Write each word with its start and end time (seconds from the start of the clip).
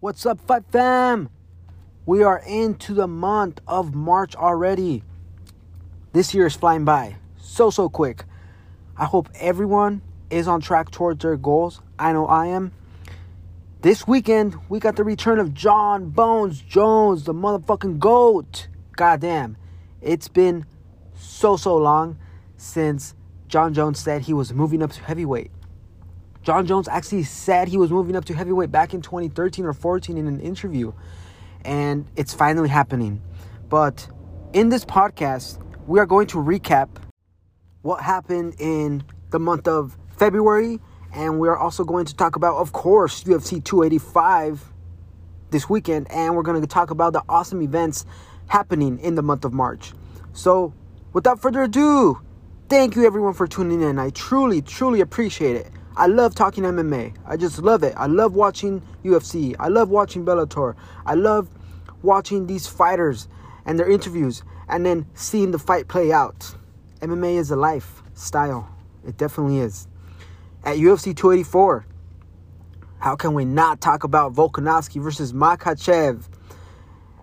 What's 0.00 0.24
up, 0.26 0.40
Fight 0.42 0.62
Fam? 0.70 1.28
We 2.06 2.22
are 2.22 2.40
into 2.46 2.94
the 2.94 3.08
month 3.08 3.60
of 3.66 3.96
March 3.96 4.36
already. 4.36 5.02
This 6.12 6.32
year 6.32 6.46
is 6.46 6.54
flying 6.54 6.84
by 6.84 7.16
so, 7.36 7.70
so 7.70 7.88
quick. 7.88 8.22
I 8.96 9.06
hope 9.06 9.28
everyone 9.34 10.02
is 10.30 10.46
on 10.46 10.60
track 10.60 10.92
towards 10.92 11.22
their 11.22 11.36
goals. 11.36 11.80
I 11.98 12.12
know 12.12 12.26
I 12.26 12.46
am. 12.46 12.70
This 13.82 14.06
weekend, 14.06 14.54
we 14.68 14.78
got 14.78 14.94
the 14.94 15.02
return 15.02 15.40
of 15.40 15.52
Jon 15.52 16.10
Bones 16.10 16.60
Jones, 16.60 17.24
the 17.24 17.34
motherfucking 17.34 17.98
GOAT. 17.98 18.68
Goddamn. 18.92 19.56
It's 20.00 20.28
been 20.28 20.64
so, 21.16 21.56
so 21.56 21.76
long 21.76 22.18
since 22.56 23.16
Jon 23.48 23.74
Jones 23.74 23.98
said 23.98 24.22
he 24.22 24.32
was 24.32 24.54
moving 24.54 24.80
up 24.80 24.92
to 24.92 25.02
heavyweight. 25.02 25.50
Jon 26.48 26.64
Jones 26.64 26.88
actually 26.88 27.24
said 27.24 27.68
he 27.68 27.76
was 27.76 27.90
moving 27.90 28.16
up 28.16 28.24
to 28.24 28.32
heavyweight 28.32 28.72
back 28.72 28.94
in 28.94 29.02
2013 29.02 29.66
or 29.66 29.74
14 29.74 30.16
in 30.16 30.26
an 30.26 30.40
interview. 30.40 30.94
And 31.62 32.06
it's 32.16 32.32
finally 32.32 32.70
happening. 32.70 33.20
But 33.68 34.08
in 34.54 34.70
this 34.70 34.82
podcast, 34.82 35.62
we 35.86 36.00
are 36.00 36.06
going 36.06 36.26
to 36.28 36.38
recap 36.38 36.88
what 37.82 38.00
happened 38.00 38.54
in 38.58 39.04
the 39.28 39.38
month 39.38 39.68
of 39.68 39.98
February. 40.16 40.80
And 41.12 41.38
we 41.38 41.48
are 41.48 41.56
also 41.58 41.84
going 41.84 42.06
to 42.06 42.16
talk 42.16 42.34
about, 42.34 42.56
of 42.56 42.72
course, 42.72 43.24
UFC 43.24 43.62
285 43.62 44.72
this 45.50 45.68
weekend. 45.68 46.10
And 46.10 46.34
we're 46.34 46.42
going 46.44 46.62
to 46.62 46.66
talk 46.66 46.90
about 46.90 47.12
the 47.12 47.22
awesome 47.28 47.60
events 47.60 48.06
happening 48.46 48.98
in 49.00 49.16
the 49.16 49.22
month 49.22 49.44
of 49.44 49.52
March. 49.52 49.92
So, 50.32 50.72
without 51.12 51.42
further 51.42 51.64
ado, 51.64 52.22
thank 52.70 52.96
you 52.96 53.04
everyone 53.04 53.34
for 53.34 53.46
tuning 53.46 53.82
in. 53.82 53.98
I 53.98 54.08
truly, 54.08 54.62
truly 54.62 55.02
appreciate 55.02 55.54
it. 55.54 55.70
I 55.98 56.06
love 56.06 56.32
talking 56.36 56.62
MMA. 56.62 57.16
I 57.26 57.36
just 57.36 57.58
love 57.58 57.82
it. 57.82 57.92
I 57.96 58.06
love 58.06 58.36
watching 58.36 58.82
UFC. 59.02 59.56
I 59.58 59.66
love 59.66 59.90
watching 59.90 60.24
Bellator. 60.24 60.76
I 61.04 61.14
love 61.14 61.50
watching 62.02 62.46
these 62.46 62.68
fighters 62.68 63.26
and 63.66 63.80
their 63.80 63.90
interviews 63.90 64.44
and 64.68 64.86
then 64.86 65.06
seeing 65.14 65.50
the 65.50 65.58
fight 65.58 65.88
play 65.88 66.12
out. 66.12 66.54
MMA 67.00 67.36
is 67.38 67.50
a 67.50 67.56
lifestyle. 67.56 68.68
It 69.04 69.16
definitely 69.16 69.58
is. 69.58 69.88
At 70.62 70.76
UFC 70.76 71.16
284, 71.16 71.84
how 73.00 73.16
can 73.16 73.34
we 73.34 73.44
not 73.44 73.80
talk 73.80 74.04
about 74.04 74.32
Volkanovski 74.32 75.02
versus 75.02 75.32
Makhachev? 75.32 76.28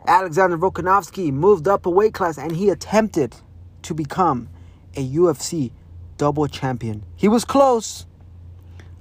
Alexander 0.05 0.57
Volkanovski 0.57 1.31
moved 1.31 1.69
up 1.69 1.85
a 1.85 1.89
weight 1.89 2.13
class 2.13 2.37
and 2.37 2.53
he 2.53 2.69
attempted 2.69 3.37
to 3.83 3.93
become 3.93 4.49
a 4.97 5.09
UFC 5.11 5.71
double 6.17 6.49
champion. 6.49 7.05
He 7.15 7.29
was 7.29 7.45
close 7.45 8.05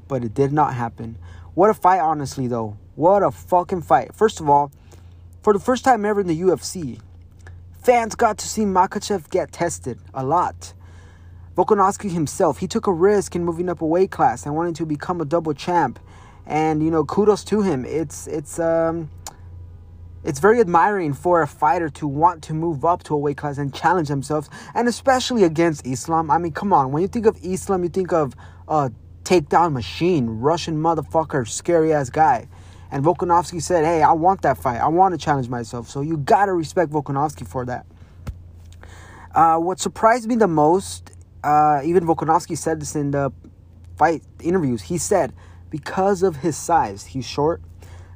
but 0.08 0.24
it 0.24 0.34
did 0.34 0.52
not 0.52 0.74
happen. 0.74 1.18
What 1.54 1.70
a 1.70 1.74
fight, 1.74 2.00
honestly, 2.00 2.46
though. 2.46 2.76
What 2.94 3.22
a 3.22 3.30
fucking 3.30 3.82
fight. 3.82 4.14
First 4.14 4.40
of 4.40 4.48
all, 4.48 4.70
for 5.42 5.52
the 5.52 5.58
first 5.58 5.84
time 5.84 6.04
ever 6.04 6.20
in 6.20 6.26
the 6.26 6.40
UFC, 6.40 7.00
fans 7.82 8.14
got 8.14 8.38
to 8.38 8.48
see 8.48 8.62
Makhachev 8.62 9.30
get 9.30 9.52
tested 9.52 9.98
a 10.14 10.24
lot. 10.24 10.74
Volkanovski 11.56 12.10
himself, 12.10 12.58
he 12.58 12.66
took 12.66 12.86
a 12.86 12.92
risk 12.92 13.36
in 13.36 13.44
moving 13.44 13.68
up 13.68 13.80
a 13.80 13.86
weight 13.86 14.10
class 14.10 14.44
and 14.44 14.56
wanting 14.56 14.74
to 14.74 14.86
become 14.86 15.20
a 15.20 15.24
double 15.24 15.54
champ. 15.54 16.00
And 16.46 16.82
you 16.82 16.90
know, 16.90 17.04
kudos 17.04 17.44
to 17.44 17.62
him. 17.62 17.84
It's 17.84 18.26
it's 18.26 18.58
um 18.58 19.10
it's 20.24 20.40
very 20.40 20.60
admiring 20.60 21.12
for 21.12 21.42
a 21.42 21.46
fighter 21.46 21.90
to 21.90 22.08
want 22.08 22.42
to 22.44 22.54
move 22.54 22.84
up 22.84 23.02
to 23.04 23.14
a 23.14 23.18
weight 23.18 23.36
class 23.36 23.58
and 23.58 23.72
challenge 23.72 24.08
themselves, 24.08 24.48
and 24.74 24.88
especially 24.88 25.44
against 25.44 25.86
Islam. 25.86 26.30
I 26.30 26.38
mean, 26.38 26.52
come 26.52 26.72
on, 26.72 26.90
when 26.90 27.02
you 27.02 27.08
think 27.08 27.26
of 27.26 27.38
Islam, 27.42 27.82
you 27.82 27.90
think 27.90 28.12
of 28.12 28.34
uh, 28.66 28.88
takedown 29.24 29.72
machine, 29.72 30.28
Russian 30.28 30.76
motherfucker, 30.76 31.48
scary 31.48 31.92
ass 31.92 32.10
guy. 32.10 32.48
And 32.90 33.04
Volkanovski 33.04 33.60
said, 33.60 33.84
Hey, 33.84 34.02
I 34.02 34.12
want 34.12 34.42
that 34.42 34.58
fight. 34.58 34.80
I 34.80 34.88
want 34.88 35.12
to 35.12 35.18
challenge 35.18 35.48
myself. 35.48 35.88
So 35.88 36.00
you 36.00 36.18
gotta 36.18 36.52
respect 36.52 36.92
Volkanovski 36.92 37.46
for 37.46 37.64
that. 37.66 37.86
Uh, 39.34 39.58
what 39.58 39.80
surprised 39.80 40.28
me 40.28 40.36
the 40.36 40.46
most, 40.46 41.10
uh, 41.42 41.80
even 41.84 42.06
Volkanovski 42.06 42.56
said 42.56 42.80
this 42.80 42.94
in 42.94 43.10
the 43.10 43.32
fight 43.96 44.22
interviews, 44.40 44.82
he 44.82 44.98
said, 44.98 45.32
because 45.70 46.22
of 46.22 46.36
his 46.36 46.56
size, 46.56 47.06
he's 47.06 47.24
short, 47.24 47.60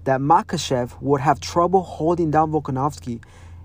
that 0.05 0.21
Makhachev 0.21 1.01
would 1.03 1.21
have 1.21 1.41
trouble 1.41 1.83
holding 1.83 2.31
down 2.31 2.53
Volkanovski. 2.53 3.21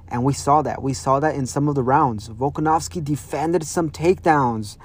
And 0.07 0.23
we 0.23 0.33
saw 0.33 0.63
that. 0.63 0.81
We 0.81 0.93
saw 0.93 1.19
that 1.19 1.35
in 1.35 1.45
some 1.45 1.67
of 1.67 1.75
the 1.75 1.83
rounds. 1.83 2.27
Volkanovski 2.29 3.03
defended 3.03 3.65
some 3.65 3.91
takedowns. 3.91 4.77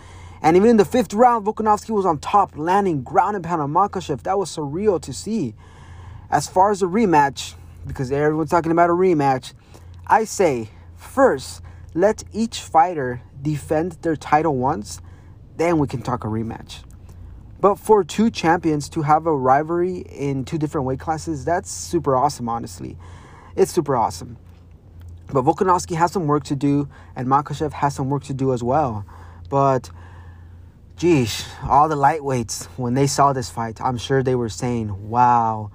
And 0.42 0.56
even 0.56 0.70
in 0.70 0.76
the 0.76 0.84
fifth 0.84 1.12
round, 1.12 1.44
Volkanovski 1.46 1.90
was 1.90 2.06
on 2.06 2.18
top, 2.18 2.56
landing 2.56 3.02
ground 3.02 3.36
and 3.36 3.44
pound 3.44 3.60
on 3.60 3.72
Makhachev. 3.72 4.22
That 4.22 4.38
was 4.38 4.54
surreal 4.54 5.00
to 5.02 5.12
see. 5.12 5.54
As 6.30 6.48
far 6.48 6.70
as 6.70 6.80
the 6.80 6.86
rematch, 6.86 7.54
because 7.86 8.12
everyone's 8.12 8.50
talking 8.50 8.72
about 8.72 8.90
a 8.90 8.92
rematch, 8.92 9.54
I 10.06 10.24
say 10.24 10.70
first, 10.96 11.62
let 11.94 12.22
each 12.32 12.60
fighter 12.60 13.22
defend 13.40 13.92
their 14.02 14.16
title 14.16 14.56
once, 14.56 15.00
then 15.56 15.78
we 15.78 15.88
can 15.88 16.02
talk 16.02 16.24
a 16.24 16.28
rematch. 16.28 16.84
But 17.60 17.76
for 17.76 18.04
two 18.04 18.30
champions 18.30 18.88
to 18.90 19.02
have 19.02 19.26
a 19.26 19.36
rivalry 19.36 19.98
in 19.98 20.44
two 20.44 20.58
different 20.58 20.86
weight 20.86 21.00
classes, 21.00 21.44
that's 21.44 21.70
super 21.70 22.14
awesome, 22.14 22.48
honestly. 22.48 22.96
It's 23.56 23.72
super 23.72 23.96
awesome. 23.96 24.36
But 25.32 25.44
Volkanovski 25.44 25.96
has 25.96 26.12
some 26.12 26.26
work 26.26 26.44
to 26.44 26.54
do, 26.54 26.88
and 27.16 27.26
Makhachev 27.26 27.72
has 27.72 27.94
some 27.94 28.10
work 28.10 28.22
to 28.24 28.34
do 28.34 28.52
as 28.52 28.62
well. 28.62 29.04
But 29.50 29.90
geez, 30.98 31.46
all 31.62 31.88
the 31.88 31.94
lightweights, 31.94 32.64
when 32.76 32.94
they 32.94 33.06
saw 33.06 33.32
this 33.32 33.48
fight, 33.48 33.80
I'm 33.80 33.96
sure 33.96 34.22
they 34.22 34.34
were 34.34 34.48
saying, 34.48 35.08
wow, 35.08 35.70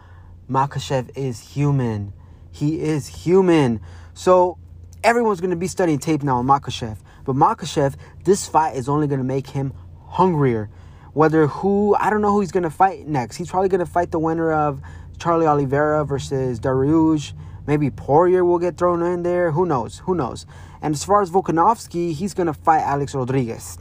Makhachev 0.49 1.11
is 1.15 1.39
human. 1.39 2.11
He 2.51 2.81
is 2.81 3.07
human. 3.07 3.79
So 4.13 4.57
everyone's 5.01 5.39
going 5.39 5.51
to 5.51 5.55
be 5.55 5.67
studying 5.67 5.99
tape 5.99 6.23
now 6.23 6.37
on 6.37 6.45
Makhachev. 6.45 6.97
But 7.23 7.37
Makhachev, 7.37 7.95
this 8.25 8.47
fight 8.47 8.75
is 8.75 8.89
only 8.89 9.07
going 9.07 9.19
to 9.19 9.25
make 9.25 9.47
him 9.47 9.73
hungrier. 10.07 10.69
Whether 11.13 11.47
who, 11.47 11.95
I 11.95 12.09
don't 12.09 12.21
know 12.21 12.31
who 12.31 12.41
he's 12.41 12.51
going 12.51 12.63
to 12.63 12.69
fight 12.69 13.07
next. 13.07 13.37
He's 13.37 13.49
probably 13.49 13.69
going 13.69 13.79
to 13.79 13.85
fight 13.85 14.11
the 14.11 14.19
winner 14.19 14.51
of 14.51 14.81
Charlie 15.19 15.47
Oliveira 15.47 16.03
versus 16.03 16.59
Dariush. 16.59 17.31
Maybe 17.65 17.89
Poirier 17.89 18.43
will 18.43 18.59
get 18.59 18.77
thrown 18.77 19.01
in 19.01 19.23
there. 19.23 19.51
Who 19.51 19.65
knows? 19.65 19.99
Who 19.99 20.15
knows? 20.15 20.45
And 20.81 20.93
as 20.93 21.05
far 21.05 21.21
as 21.21 21.31
Volkanovski, 21.31 22.13
he's 22.13 22.33
going 22.33 22.47
to 22.47 22.53
fight 22.53 22.81
Alex 22.81 23.15
Rodriguez. 23.15 23.77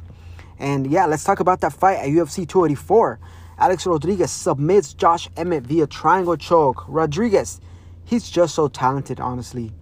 And 0.63 0.87
yeah, 0.87 1.07
let's 1.07 1.25
talk 1.25 1.41
about 1.41 1.61
that 1.63 1.73
fight 1.73 1.99
at 1.99 2.07
UFC 2.07 2.49
284. 2.49 3.19
Alex 3.59 3.85
Rodriguez 3.85 4.31
submits 4.31 4.95
Josh 4.95 5.29
Emmett 5.37 5.65
via 5.65 5.89
triangle 5.89 6.37
choke. 6.37 6.85
Rodriguez, 6.87 7.61
he's 8.05 8.31
just 8.31 8.55
so 8.55 8.69
talented, 8.69 9.19
honestly. 9.19 9.73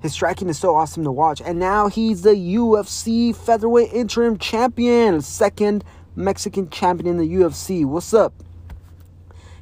His 0.00 0.14
striking 0.14 0.48
is 0.48 0.58
so 0.58 0.74
awesome 0.74 1.04
to 1.04 1.12
watch. 1.12 1.42
And 1.42 1.58
now 1.58 1.88
he's 1.88 2.22
the 2.22 2.30
UFC 2.30 3.36
featherweight 3.36 3.92
interim 3.92 4.38
champion, 4.38 5.20
second 5.20 5.84
Mexican 6.14 6.70
champion 6.70 7.08
in 7.08 7.18
the 7.18 7.34
UFC. 7.36 7.84
What's 7.84 8.14
up? 8.14 8.32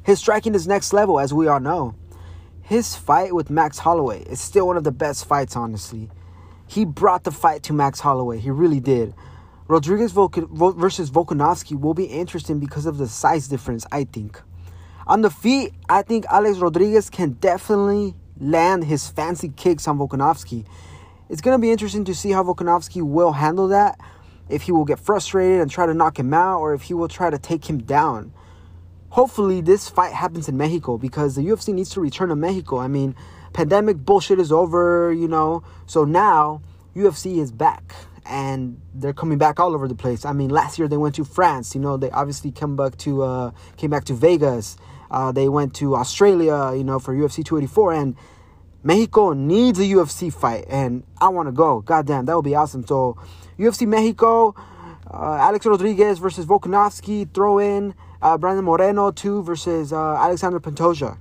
His 0.03 0.19
striking 0.19 0.55
is 0.55 0.67
next 0.67 0.93
level, 0.93 1.19
as 1.19 1.33
we 1.33 1.49
all 1.49 1.59
know. 1.59 1.95
His 2.61 2.95
fight 2.95 3.35
with 3.35 3.49
Max 3.49 3.79
Holloway 3.79 4.23
is 4.23 4.39
still 4.39 4.67
one 4.67 4.77
of 4.77 4.85
the 4.85 4.91
best 4.93 5.25
fights, 5.25 5.57
honestly. 5.57 6.09
He 6.65 6.85
brought 6.85 7.25
the 7.25 7.31
fight 7.31 7.61
to 7.63 7.73
Max 7.73 7.99
Holloway. 7.99 8.39
He 8.39 8.51
really 8.51 8.79
did. 8.79 9.13
Rodriguez 9.67 10.11
versus 10.11 11.09
Volkanovski 11.09 11.79
will 11.79 11.95
be 11.95 12.05
interesting 12.05 12.59
because 12.59 12.85
of 12.85 12.99
the 12.99 13.07
size 13.07 13.47
difference, 13.47 13.87
I 13.91 14.03
think. 14.03 14.39
On 15.07 15.21
the 15.21 15.31
feet, 15.31 15.73
I 15.89 16.03
think 16.03 16.25
Alex 16.29 16.59
Rodriguez 16.59 17.09
can 17.09 17.31
definitely 17.33 18.13
land 18.39 18.83
his 18.83 19.07
fancy 19.07 19.49
kicks 19.49 19.87
on 19.87 19.97
Volkanovski. 19.97 20.65
It's 21.29 21.41
going 21.41 21.57
to 21.57 21.61
be 21.61 21.71
interesting 21.71 22.05
to 22.05 22.13
see 22.13 22.29
how 22.29 22.43
Volkanovski 22.43 23.01
will 23.01 23.31
handle 23.31 23.69
that. 23.69 23.99
If 24.49 24.63
he 24.63 24.71
will 24.71 24.85
get 24.85 24.99
frustrated 24.99 25.61
and 25.61 25.71
try 25.71 25.87
to 25.87 25.95
knock 25.95 26.19
him 26.19 26.31
out, 26.31 26.59
or 26.59 26.75
if 26.75 26.83
he 26.83 26.93
will 26.93 27.07
try 27.07 27.31
to 27.31 27.39
take 27.39 27.67
him 27.67 27.79
down. 27.79 28.31
Hopefully, 29.09 29.61
this 29.61 29.89
fight 29.89 30.13
happens 30.13 30.47
in 30.47 30.57
Mexico 30.57 30.99
because 30.99 31.35
the 31.35 31.41
UFC 31.41 31.73
needs 31.73 31.89
to 31.91 32.01
return 32.01 32.29
to 32.29 32.35
Mexico. 32.35 32.77
I 32.77 32.87
mean, 32.87 33.15
pandemic 33.53 33.97
bullshit 33.97 34.39
is 34.39 34.51
over, 34.51 35.11
you 35.11 35.27
know. 35.27 35.63
So 35.87 36.05
now, 36.05 36.61
UFC 36.95 37.37
is 37.37 37.51
back 37.51 37.95
and 38.25 38.81
they're 38.93 39.13
coming 39.13 39.37
back 39.37 39.59
all 39.59 39.73
over 39.73 39.87
the 39.87 39.95
place. 39.95 40.25
I 40.25 40.33
mean, 40.33 40.49
last 40.49 40.79
year 40.79 40.87
they 40.87 40.97
went 40.97 41.15
to 41.15 41.23
France. 41.23 41.75
You 41.75 41.81
know, 41.81 41.97
they 41.97 42.09
obviously 42.11 42.51
come 42.51 42.75
back 42.75 42.97
to 42.99 43.23
uh, 43.23 43.51
came 43.77 43.89
back 43.89 44.05
to 44.05 44.13
Vegas. 44.13 44.77
Uh, 45.11 45.31
they 45.31 45.47
went 45.47 45.73
to 45.75 45.95
Australia. 45.95 46.73
You 46.75 46.83
know, 46.83 46.99
for 46.99 47.13
UFC 47.15 47.45
284, 47.45 47.93
and 47.93 48.15
Mexico 48.83 49.33
needs 49.33 49.79
a 49.79 49.83
UFC 49.83 50.33
fight, 50.33 50.65
and 50.67 51.03
I 51.19 51.29
want 51.29 51.47
to 51.47 51.51
go. 51.51 51.81
Goddamn, 51.81 52.25
that 52.25 52.35
would 52.35 52.45
be 52.45 52.55
awesome. 52.55 52.85
So, 52.85 53.17
UFC 53.59 53.87
Mexico, 53.87 54.55
uh, 55.11 55.37
Alex 55.39 55.65
Rodriguez 55.65 56.19
versus 56.19 56.45
Volkanovski. 56.45 57.31
Throw 57.33 57.59
in 57.59 57.93
uh, 58.21 58.37
Brandon 58.37 58.65
Moreno 58.65 59.11
too 59.11 59.43
versus 59.43 59.93
uh, 59.93 60.15
Alexander 60.15 60.59
Pantoja. 60.59 61.17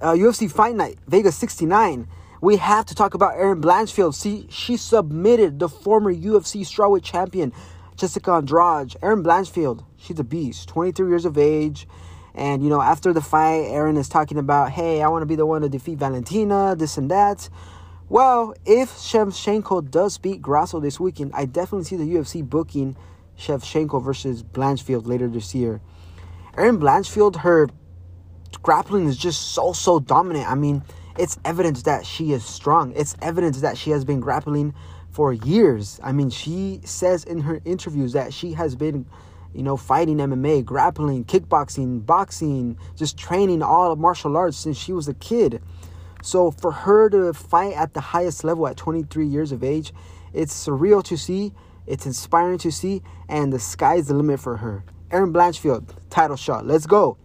UFC 0.00 0.46
uh, 0.46 0.48
Fight 0.50 0.76
Night 0.76 0.98
Vegas 1.08 1.36
69 1.36 2.06
we 2.40 2.56
have 2.56 2.86
to 2.86 2.94
talk 2.94 3.14
about 3.14 3.34
Erin 3.36 3.60
Blanchfield. 3.60 4.14
See, 4.14 4.46
she 4.50 4.76
submitted 4.76 5.58
the 5.58 5.68
former 5.68 6.12
UFC 6.12 6.62
strawweight 6.62 7.02
champion 7.02 7.52
Jessica 7.96 8.32
Andrade. 8.32 8.96
Erin 9.02 9.22
Blanchfield, 9.22 9.84
she's 9.96 10.18
a 10.18 10.24
beast, 10.24 10.68
23 10.68 11.08
years 11.08 11.24
of 11.24 11.38
age, 11.38 11.88
And 12.34 12.62
you 12.62 12.68
know, 12.68 12.82
after 12.82 13.14
the 13.14 13.22
fight, 13.22 13.62
Erin 13.62 13.96
is 13.96 14.10
talking 14.10 14.36
about, 14.36 14.70
"Hey, 14.70 15.02
I 15.02 15.08
want 15.08 15.22
to 15.22 15.26
be 15.26 15.36
the 15.36 15.46
one 15.46 15.62
to 15.62 15.70
defeat 15.70 15.98
Valentina, 15.98 16.76
this 16.76 16.98
and 16.98 17.10
that." 17.10 17.48
Well, 18.10 18.54
if 18.66 18.92
Shevchenko 18.92 19.90
does 19.90 20.18
beat 20.18 20.42
Grasso 20.42 20.78
this 20.78 21.00
weekend, 21.00 21.32
I 21.34 21.46
definitely 21.46 21.84
see 21.84 21.96
the 21.96 22.04
UFC 22.04 22.42
booking 22.42 22.94
Shevchenko 23.38 24.02
versus 24.02 24.42
Blanchfield 24.42 25.06
later 25.06 25.28
this 25.28 25.54
year. 25.54 25.80
Erin 26.56 26.78
Blanchfield, 26.78 27.36
her 27.36 27.68
grappling 28.62 29.06
is 29.06 29.16
just 29.16 29.52
so 29.52 29.72
so 29.72 29.98
dominant. 29.98 30.48
I 30.50 30.54
mean, 30.54 30.82
it's 31.18 31.38
evidence 31.44 31.82
that 31.84 32.04
she 32.04 32.32
is 32.32 32.44
strong. 32.44 32.92
It's 32.94 33.16
evidence 33.22 33.60
that 33.60 33.78
she 33.78 33.90
has 33.90 34.04
been 34.04 34.20
grappling 34.20 34.74
for 35.10 35.32
years. 35.32 35.98
I 36.02 36.12
mean, 36.12 36.30
she 36.30 36.80
says 36.84 37.24
in 37.24 37.40
her 37.40 37.60
interviews 37.64 38.12
that 38.12 38.34
she 38.34 38.52
has 38.52 38.76
been, 38.76 39.06
you 39.54 39.62
know, 39.62 39.76
fighting 39.76 40.18
MMA, 40.18 40.64
grappling, 40.64 41.24
kickboxing, 41.24 42.04
boxing, 42.04 42.78
just 42.96 43.16
training 43.16 43.62
all 43.62 43.96
martial 43.96 44.36
arts 44.36 44.58
since 44.58 44.76
she 44.76 44.92
was 44.92 45.08
a 45.08 45.14
kid. 45.14 45.62
So 46.22 46.50
for 46.50 46.72
her 46.72 47.08
to 47.10 47.32
fight 47.32 47.74
at 47.74 47.94
the 47.94 48.00
highest 48.00 48.44
level 48.44 48.66
at 48.66 48.76
23 48.76 49.26
years 49.26 49.52
of 49.52 49.64
age, 49.64 49.92
it's 50.34 50.66
surreal 50.66 51.02
to 51.04 51.16
see, 51.16 51.52
it's 51.86 52.04
inspiring 52.04 52.58
to 52.58 52.70
see, 52.70 53.02
and 53.28 53.52
the 53.52 53.58
sky's 53.58 54.08
the 54.08 54.14
limit 54.14 54.40
for 54.40 54.58
her. 54.58 54.84
Erin 55.10 55.32
Blanchfield, 55.32 55.94
title 56.10 56.36
shot. 56.36 56.66
Let's 56.66 56.84
go. 56.84 57.16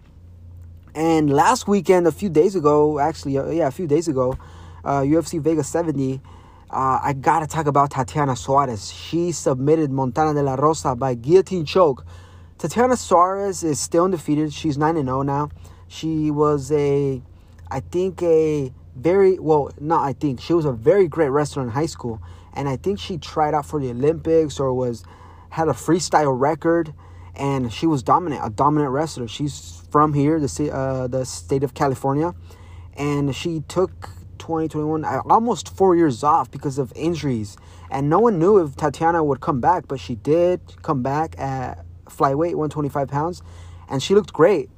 And 0.93 1.31
last 1.31 1.67
weekend, 1.67 2.05
a 2.05 2.11
few 2.11 2.29
days 2.29 2.55
ago, 2.55 2.99
actually, 2.99 3.37
uh, 3.37 3.49
yeah, 3.49 3.67
a 3.67 3.71
few 3.71 3.87
days 3.87 4.09
ago, 4.09 4.37
uh, 4.83 5.01
UFC 5.01 5.39
Vegas 5.39 5.69
70, 5.69 6.21
uh, 6.69 6.99
I 7.01 7.13
gotta 7.13 7.47
talk 7.47 7.65
about 7.65 7.91
Tatiana 7.91 8.35
Suarez. 8.35 8.91
She 8.91 9.31
submitted 9.31 9.89
Montana 9.91 10.33
de 10.33 10.43
la 10.43 10.55
Rosa 10.55 10.95
by 10.95 11.13
guillotine 11.15 11.65
choke. 11.65 12.05
Tatiana 12.57 12.97
Suarez 12.97 13.63
is 13.63 13.79
still 13.79 14.05
undefeated. 14.05 14.53
She's 14.53 14.77
9 14.77 14.95
0 14.95 15.21
now. 15.21 15.49
She 15.87 16.29
was 16.29 16.71
a, 16.73 17.21
I 17.69 17.79
think, 17.79 18.21
a 18.21 18.73
very, 18.95 19.39
well, 19.39 19.71
not 19.79 20.05
I 20.05 20.13
think, 20.13 20.41
she 20.41 20.53
was 20.53 20.65
a 20.65 20.73
very 20.73 21.07
great 21.07 21.29
wrestler 21.29 21.63
in 21.63 21.69
high 21.69 21.85
school. 21.85 22.21
And 22.53 22.67
I 22.67 22.75
think 22.75 22.99
she 22.99 23.17
tried 23.17 23.53
out 23.53 23.65
for 23.65 23.79
the 23.79 23.89
Olympics 23.91 24.59
or 24.59 24.73
was, 24.73 25.05
had 25.49 25.69
a 25.69 25.73
freestyle 25.73 26.37
record. 26.37 26.93
And 27.33 27.71
she 27.71 27.87
was 27.87 28.03
dominant, 28.03 28.41
a 28.45 28.49
dominant 28.49 28.91
wrestler. 28.91 29.27
She's 29.27 29.80
from 29.91 30.13
here, 30.13 30.39
the, 30.39 30.71
uh, 30.73 31.07
the 31.07 31.25
state 31.25 31.63
of 31.63 31.73
California. 31.73 32.33
And 32.95 33.35
she 33.35 33.61
took 33.67 34.09
2021, 34.39 35.05
almost 35.29 35.75
four 35.75 35.95
years 35.95 36.23
off 36.23 36.49
because 36.49 36.77
of 36.77 36.91
injuries. 36.95 37.57
And 37.91 38.09
no 38.09 38.19
one 38.19 38.39
knew 38.39 38.57
if 38.57 38.75
Tatiana 38.75 39.23
would 39.23 39.41
come 39.41 39.59
back, 39.59 39.87
but 39.87 39.99
she 39.99 40.15
did 40.15 40.61
come 40.81 41.03
back 41.03 41.37
at 41.37 41.85
flyweight, 42.05 42.55
125 42.55 43.07
pounds, 43.07 43.41
and 43.89 44.01
she 44.01 44.15
looked 44.15 44.33
great. 44.33 44.69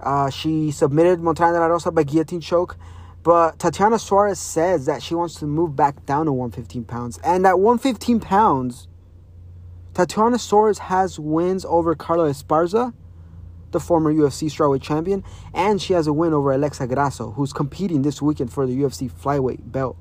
Uh, 0.00 0.30
she 0.30 0.70
submitted 0.70 1.20
Montana 1.20 1.54
de 1.54 1.60
la 1.60 1.66
Rosa 1.66 1.90
by 1.90 2.02
guillotine 2.02 2.40
choke, 2.40 2.76
but 3.22 3.58
Tatiana 3.58 3.98
Suarez 3.98 4.38
says 4.38 4.86
that 4.86 5.02
she 5.02 5.14
wants 5.14 5.36
to 5.36 5.46
move 5.46 5.74
back 5.74 6.04
down 6.06 6.26
to 6.26 6.32
115 6.32 6.84
pounds. 6.84 7.18
And 7.24 7.46
at 7.46 7.58
115 7.58 8.20
pounds, 8.20 8.88
Tatiana 9.94 10.38
Suarez 10.38 10.78
has 10.78 11.18
wins 11.18 11.64
over 11.64 11.94
Carla 11.94 12.30
Esparza 12.30 12.92
the 13.76 13.80
former 13.80 14.10
UFC 14.10 14.48
strawweight 14.48 14.80
champion, 14.80 15.22
and 15.52 15.82
she 15.82 15.92
has 15.92 16.06
a 16.06 16.12
win 16.14 16.32
over 16.32 16.50
Alexa 16.50 16.86
Grasso, 16.86 17.32
who's 17.32 17.52
competing 17.52 18.00
this 18.00 18.22
weekend 18.22 18.50
for 18.50 18.66
the 18.66 18.74
UFC 18.74 19.12
flyweight 19.12 19.70
belt. 19.70 19.98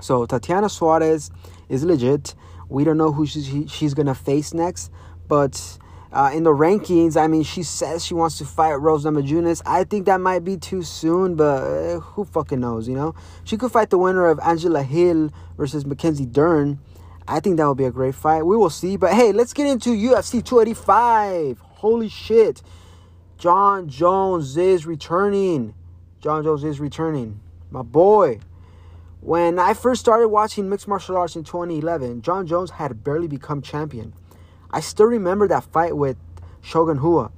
So 0.00 0.26
Tatiana 0.26 0.68
Suarez 0.68 1.32
is 1.68 1.82
legit. 1.82 2.36
We 2.68 2.84
don't 2.84 2.96
know 2.96 3.10
who 3.10 3.26
she's, 3.26 3.94
gonna 3.94 4.14
face 4.14 4.54
next, 4.54 4.92
but 5.26 5.78
uh, 6.12 6.30
in 6.32 6.44
the 6.44 6.50
rankings, 6.50 7.20
I 7.20 7.26
mean, 7.26 7.42
she 7.42 7.64
says 7.64 8.04
she 8.04 8.14
wants 8.14 8.38
to 8.38 8.44
fight 8.44 8.74
Rose 8.74 9.04
Namajunas. 9.04 9.60
I 9.66 9.82
think 9.82 10.06
that 10.06 10.20
might 10.20 10.44
be 10.44 10.56
too 10.56 10.82
soon, 10.82 11.34
but 11.34 11.64
uh, 11.64 11.98
who 11.98 12.24
fucking 12.24 12.60
knows, 12.60 12.86
you 12.86 12.94
know? 12.94 13.16
She 13.42 13.56
could 13.56 13.72
fight 13.72 13.90
the 13.90 13.98
winner 13.98 14.26
of 14.26 14.38
Angela 14.38 14.84
Hill 14.84 15.30
versus 15.56 15.84
Mackenzie 15.84 16.26
Dern. 16.26 16.78
I 17.26 17.40
think 17.40 17.56
that 17.56 17.66
would 17.66 17.78
be 17.78 17.84
a 17.84 17.90
great 17.90 18.14
fight. 18.14 18.42
We 18.44 18.56
will 18.56 18.70
see. 18.70 18.96
But 18.96 19.14
hey, 19.14 19.32
let's 19.32 19.52
get 19.52 19.66
into 19.66 19.90
UFC 19.90 20.44
285. 20.44 21.71
Holy 21.82 22.08
shit. 22.08 22.62
Jon 23.38 23.88
Jones 23.88 24.56
is 24.56 24.86
returning. 24.86 25.74
Jon 26.20 26.44
Jones 26.44 26.62
is 26.62 26.78
returning. 26.78 27.40
My 27.72 27.82
boy. 27.82 28.38
When 29.20 29.58
I 29.58 29.74
first 29.74 30.00
started 30.00 30.28
watching 30.28 30.68
mixed 30.68 30.86
martial 30.86 31.16
arts 31.16 31.34
in 31.34 31.42
2011, 31.42 32.22
Jon 32.22 32.46
Jones 32.46 32.70
had 32.70 33.02
barely 33.02 33.26
become 33.26 33.62
champion. 33.62 34.14
I 34.70 34.78
still 34.78 35.06
remember 35.06 35.48
that 35.48 35.64
fight 35.64 35.96
with 35.96 36.16
Shogun 36.60 37.00
Rua. 37.00 37.32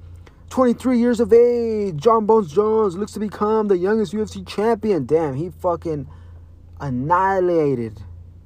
23 0.51 0.99
years 0.99 1.19
of 1.19 1.33
age, 1.33 1.97
Jon 1.97 2.27
Bones 2.27 2.53
Jones 2.53 2.95
looks 2.95 3.13
to 3.13 3.19
become 3.19 3.67
the 3.67 3.79
youngest 3.79 4.13
UFC 4.13 4.47
champion. 4.47 5.07
Damn, 5.07 5.33
he 5.33 5.49
fucking 5.49 6.07
annihilated 6.79 7.99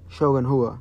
Shogun 0.07 0.48
Rua. 0.48 0.80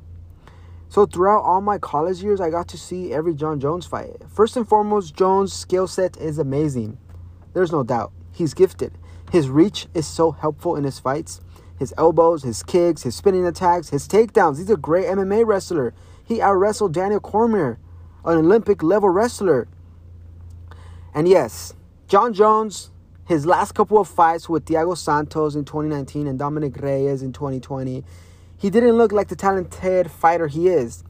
So 0.89 1.05
throughout 1.05 1.43
all 1.43 1.61
my 1.61 1.77
college 1.77 2.23
years, 2.23 2.41
I 2.41 2.49
got 2.49 2.67
to 2.69 2.77
see 2.77 3.13
every 3.13 3.35
Jon 3.35 3.59
Jones 3.59 3.85
fight. 3.85 4.09
First 4.27 4.57
and 4.57 4.67
foremost, 4.67 5.15
Jones' 5.15 5.53
skill 5.53 5.85
set 5.87 6.17
is 6.17 6.39
amazing. 6.39 6.97
There's 7.53 7.71
no 7.71 7.83
doubt. 7.83 8.11
He's 8.33 8.55
gifted. 8.55 8.97
His 9.31 9.49
reach 9.49 9.87
is 9.93 10.07
so 10.07 10.31
helpful 10.31 10.75
in 10.75 10.83
his 10.83 10.99
fights. 10.99 11.41
His 11.77 11.93
elbows, 11.95 12.41
his 12.41 12.63
kicks, 12.63 13.03
his 13.03 13.15
spinning 13.15 13.45
attacks, 13.45 13.89
his 13.89 14.07
takedowns. 14.07 14.57
He's 14.57 14.71
a 14.71 14.77
great 14.77 15.05
MMA 15.05 15.45
wrestler. 15.45 15.93
He 16.25 16.41
out 16.41 16.55
wrestled 16.55 16.95
Daniel 16.95 17.19
Cormier, 17.19 17.77
an 18.25 18.39
Olympic 18.39 18.81
level 18.81 19.09
wrestler. 19.09 19.67
And 21.13 21.27
yes, 21.27 21.75
Jon 22.07 22.33
Jones, 22.33 22.89
his 23.25 23.45
last 23.45 23.73
couple 23.73 23.99
of 23.99 24.07
fights 24.07 24.49
with 24.49 24.65
Thiago 24.65 24.97
Santos 24.97 25.53
in 25.53 25.65
2019 25.65 26.25
and 26.25 26.39
Dominick 26.39 26.81
Reyes 26.81 27.21
in 27.21 27.31
2020 27.31 28.03
he 28.59 28.69
didn't 28.69 28.97
look 28.97 29.11
like 29.11 29.29
the 29.29 29.35
talented 29.35 30.11
fighter 30.11 30.47
he 30.47 30.67
is. 30.67 31.03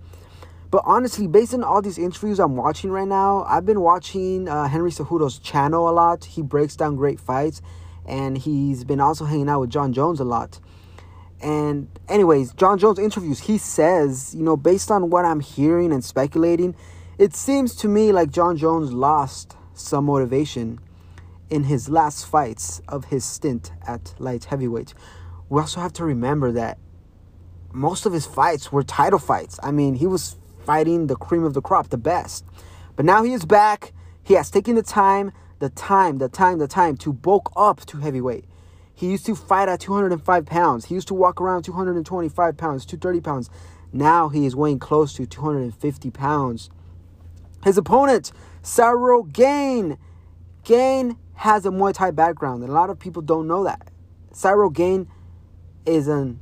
But 0.71 0.83
honestly, 0.85 1.25
based 1.25 1.55
on 1.55 1.63
all 1.63 1.81
these 1.81 1.97
interviews 1.97 2.39
I'm 2.39 2.55
watching 2.55 2.91
right 2.91 3.07
now, 3.07 3.43
I've 3.47 3.65
been 3.65 3.81
watching 3.81 4.47
uh, 4.47 4.67
Henry 4.67 4.91
Cejudo's 4.91 5.39
channel 5.39 5.89
a 5.89 5.91
lot. 5.91 6.25
He 6.25 6.43
breaks 6.43 6.75
down 6.75 6.95
great 6.95 7.19
fights, 7.19 7.63
and 8.05 8.37
he's 8.37 8.83
been 8.83 8.99
also 8.99 9.25
hanging 9.25 9.49
out 9.49 9.61
with 9.61 9.71
Jon 9.71 9.93
Jones 9.93 10.19
a 10.19 10.23
lot. 10.23 10.59
And, 11.41 11.87
anyways, 12.07 12.53
Jon 12.53 12.77
Jones 12.77 12.99
interviews, 12.99 13.39
he 13.39 13.57
says, 13.57 14.35
you 14.35 14.43
know, 14.43 14.55
based 14.55 14.91
on 14.91 15.09
what 15.09 15.25
I'm 15.25 15.39
hearing 15.39 15.91
and 15.91 16.03
speculating, 16.03 16.75
it 17.17 17.33
seems 17.33 17.75
to 17.77 17.87
me 17.87 18.11
like 18.11 18.29
Jon 18.29 18.55
Jones 18.55 18.93
lost 18.93 19.55
some 19.73 20.05
motivation 20.05 20.79
in 21.49 21.63
his 21.63 21.89
last 21.89 22.25
fights 22.25 22.81
of 22.87 23.05
his 23.05 23.25
stint 23.25 23.71
at 23.87 24.13
light 24.19 24.45
heavyweight. 24.45 24.93
We 25.47 25.61
also 25.61 25.81
have 25.81 25.93
to 25.93 26.05
remember 26.05 26.51
that 26.51 26.77
most 27.73 28.05
of 28.05 28.13
his 28.13 28.25
fights 28.25 28.71
were 28.71 28.83
title 28.83 29.19
fights. 29.19 29.59
I 29.61 29.71
mean, 29.71 29.95
he 29.95 30.07
was 30.07 30.35
fighting 30.65 31.07
the 31.07 31.15
cream 31.15 31.43
of 31.43 31.53
the 31.53 31.61
crop, 31.61 31.89
the 31.89 31.97
best. 31.97 32.45
But 32.95 33.05
now 33.05 33.23
he 33.23 33.33
is 33.33 33.45
back. 33.45 33.93
He 34.23 34.33
has 34.35 34.51
taken 34.51 34.75
the 34.75 34.83
time, 34.83 35.31
the 35.59 35.69
time, 35.69 36.17
the 36.17 36.29
time, 36.29 36.59
the 36.59 36.67
time 36.67 36.97
to 36.97 37.13
bulk 37.13 37.51
up 37.55 37.85
to 37.87 37.97
heavyweight. 37.97 38.45
He 38.93 39.09
used 39.09 39.25
to 39.27 39.35
fight 39.35 39.69
at 39.69 39.79
205 39.79 40.45
pounds. 40.45 40.85
He 40.85 40.95
used 40.95 41.07
to 41.07 41.13
walk 41.13 41.39
around 41.39 41.63
225 41.63 42.57
pounds, 42.57 42.85
230 42.85 43.21
pounds. 43.21 43.49
Now 43.93 44.29
he 44.29 44.45
is 44.45 44.55
weighing 44.55 44.79
close 44.79 45.13
to 45.13 45.25
250 45.25 46.11
pounds. 46.11 46.69
His 47.63 47.77
opponent, 47.77 48.31
Ciryl 48.61 49.31
Gane. 49.31 49.97
Gane 50.63 51.17
has 51.35 51.65
a 51.65 51.69
Muay 51.69 51.93
Thai 51.93 52.11
background, 52.11 52.61
and 52.61 52.71
a 52.71 52.75
lot 52.75 52.89
of 52.89 52.99
people 52.99 53.21
don't 53.21 53.47
know 53.47 53.63
that. 53.63 53.89
Ciryl 54.33 54.73
Gane 54.73 55.07
is 55.85 56.07
an 56.07 56.39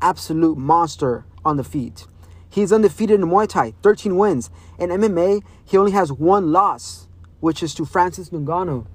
absolute 0.00 0.58
monster 0.58 1.24
on 1.44 1.56
the 1.56 1.64
feet. 1.64 2.06
He's 2.48 2.72
undefeated 2.72 3.20
in 3.20 3.26
Muay 3.26 3.48
Thai, 3.48 3.74
13 3.82 4.16
wins. 4.16 4.50
In 4.78 4.90
MMA, 4.90 5.42
he 5.64 5.76
only 5.76 5.92
has 5.92 6.12
one 6.12 6.52
loss, 6.52 7.06
which 7.40 7.62
is 7.62 7.74
to 7.74 7.84
Francis 7.84 8.30
Ngannou. 8.30 8.86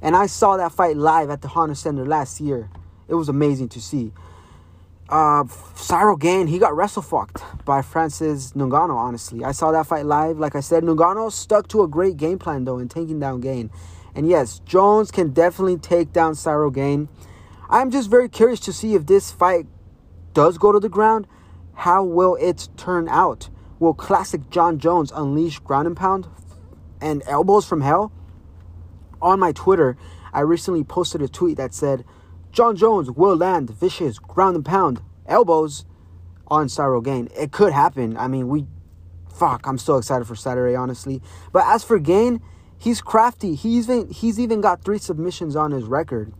And 0.00 0.16
I 0.16 0.26
saw 0.26 0.56
that 0.56 0.72
fight 0.72 0.96
live 0.96 1.30
at 1.30 1.42
the 1.42 1.48
Honda 1.48 1.74
Center 1.74 2.06
last 2.06 2.40
year. 2.40 2.70
It 3.08 3.14
was 3.14 3.28
amazing 3.28 3.68
to 3.70 3.80
see. 3.80 4.12
Uh, 5.08 5.44
Ciryl 5.74 6.18
Gane, 6.18 6.46
he 6.46 6.58
got 6.58 6.74
wrestle 6.74 7.02
fucked 7.02 7.42
by 7.64 7.82
Francis 7.82 8.52
Ngannou, 8.52 8.96
honestly. 8.96 9.44
I 9.44 9.52
saw 9.52 9.70
that 9.72 9.86
fight 9.86 10.06
live. 10.06 10.38
Like 10.38 10.56
I 10.56 10.60
said, 10.60 10.84
Ngannou 10.84 11.30
stuck 11.32 11.68
to 11.68 11.82
a 11.82 11.88
great 11.88 12.16
game 12.16 12.38
plan, 12.38 12.64
though, 12.64 12.78
in 12.78 12.88
taking 12.88 13.20
down 13.20 13.40
Gane. 13.40 13.70
And 14.14 14.28
yes, 14.28 14.60
Jones 14.60 15.10
can 15.10 15.30
definitely 15.30 15.76
take 15.76 16.12
down 16.12 16.34
Ciryl 16.34 16.72
Gane. 16.72 17.08
I'm 17.68 17.90
just 17.90 18.10
very 18.10 18.28
curious 18.28 18.60
to 18.60 18.72
see 18.72 18.94
if 18.94 19.06
this 19.06 19.32
fight 19.32 19.66
does 20.34 20.58
go 20.58 20.72
to 20.72 20.80
the 20.80 20.88
ground, 20.88 21.26
how 21.74 22.04
will 22.04 22.36
it 22.36 22.68
turn 22.76 23.08
out? 23.08 23.48
Will 23.78 23.94
classic 23.94 24.50
Jon 24.50 24.78
Jones 24.78 25.12
unleash 25.14 25.58
ground 25.60 25.86
and 25.86 25.96
pound 25.96 26.28
and 27.00 27.22
elbows 27.26 27.66
from 27.66 27.80
hell? 27.80 28.12
On 29.20 29.38
my 29.38 29.52
Twitter, 29.52 29.96
I 30.32 30.40
recently 30.40 30.84
posted 30.84 31.22
a 31.22 31.28
tweet 31.28 31.56
that 31.56 31.74
said, 31.74 32.04
Jon 32.50 32.76
Jones 32.76 33.10
will 33.10 33.36
land 33.36 33.70
vicious 33.70 34.18
ground 34.18 34.56
and 34.56 34.64
pound 34.64 35.00
elbows 35.26 35.84
on 36.48 36.66
Ciryl 36.66 37.02
Gane. 37.02 37.28
It 37.36 37.50
could 37.50 37.72
happen. 37.72 38.16
I 38.16 38.28
mean, 38.28 38.48
we, 38.48 38.66
fuck, 39.32 39.66
I'm 39.66 39.78
so 39.78 39.96
excited 39.96 40.26
for 40.26 40.36
Saturday, 40.36 40.74
honestly. 40.74 41.22
But 41.52 41.64
as 41.66 41.82
for 41.82 41.98
Gane, 41.98 42.42
He's 42.82 43.00
crafty. 43.00 43.54
He's 43.54 43.88
even 43.88 44.10
he's 44.10 44.40
even 44.40 44.60
got 44.60 44.82
three 44.82 44.98
submissions 44.98 45.54
on 45.54 45.70
his 45.70 45.84
record. 45.84 46.32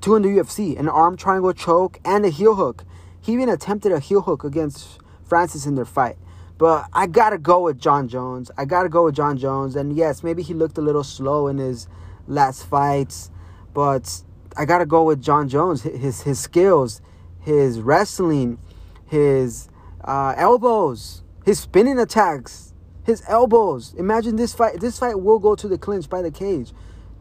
Two 0.00 0.16
in 0.16 0.22
the 0.22 0.30
UFC, 0.30 0.76
an 0.76 0.88
arm 0.88 1.16
triangle 1.16 1.52
choke 1.52 2.00
and 2.04 2.24
a 2.24 2.28
heel 2.28 2.56
hook. 2.56 2.84
He 3.26 3.32
even 3.32 3.48
attempted 3.48 3.90
a 3.90 3.98
heel 3.98 4.22
hook 4.22 4.44
against 4.44 5.00
Francis 5.24 5.66
in 5.66 5.74
their 5.74 5.84
fight. 5.84 6.16
But 6.58 6.86
I 6.92 7.08
gotta 7.08 7.38
go 7.38 7.62
with 7.62 7.76
Jon 7.76 8.06
Jones. 8.06 8.52
I 8.56 8.64
gotta 8.64 8.88
go 8.88 9.06
with 9.06 9.16
Jon 9.16 9.36
Jones. 9.36 9.74
And 9.74 9.96
yes, 9.96 10.22
maybe 10.22 10.44
he 10.44 10.54
looked 10.54 10.78
a 10.78 10.80
little 10.80 11.02
slow 11.02 11.48
in 11.48 11.58
his 11.58 11.88
last 12.28 12.66
fights, 12.66 13.32
but 13.74 14.22
I 14.56 14.64
gotta 14.64 14.86
go 14.86 15.02
with 15.02 15.20
Jon 15.20 15.48
Jones. 15.48 15.82
His 15.82 16.22
his 16.22 16.38
skills, 16.38 17.00
his 17.40 17.80
wrestling, 17.80 18.58
his 19.04 19.68
uh, 20.04 20.34
elbows, 20.36 21.24
his 21.44 21.58
spinning 21.58 21.98
attacks, 21.98 22.74
his 23.02 23.24
elbows. 23.26 23.92
Imagine 23.98 24.36
this 24.36 24.54
fight. 24.54 24.78
This 24.78 25.00
fight 25.00 25.20
will 25.20 25.40
go 25.40 25.56
to 25.56 25.66
the 25.66 25.76
clinch 25.76 26.08
by 26.08 26.22
the 26.22 26.30
cage. 26.30 26.72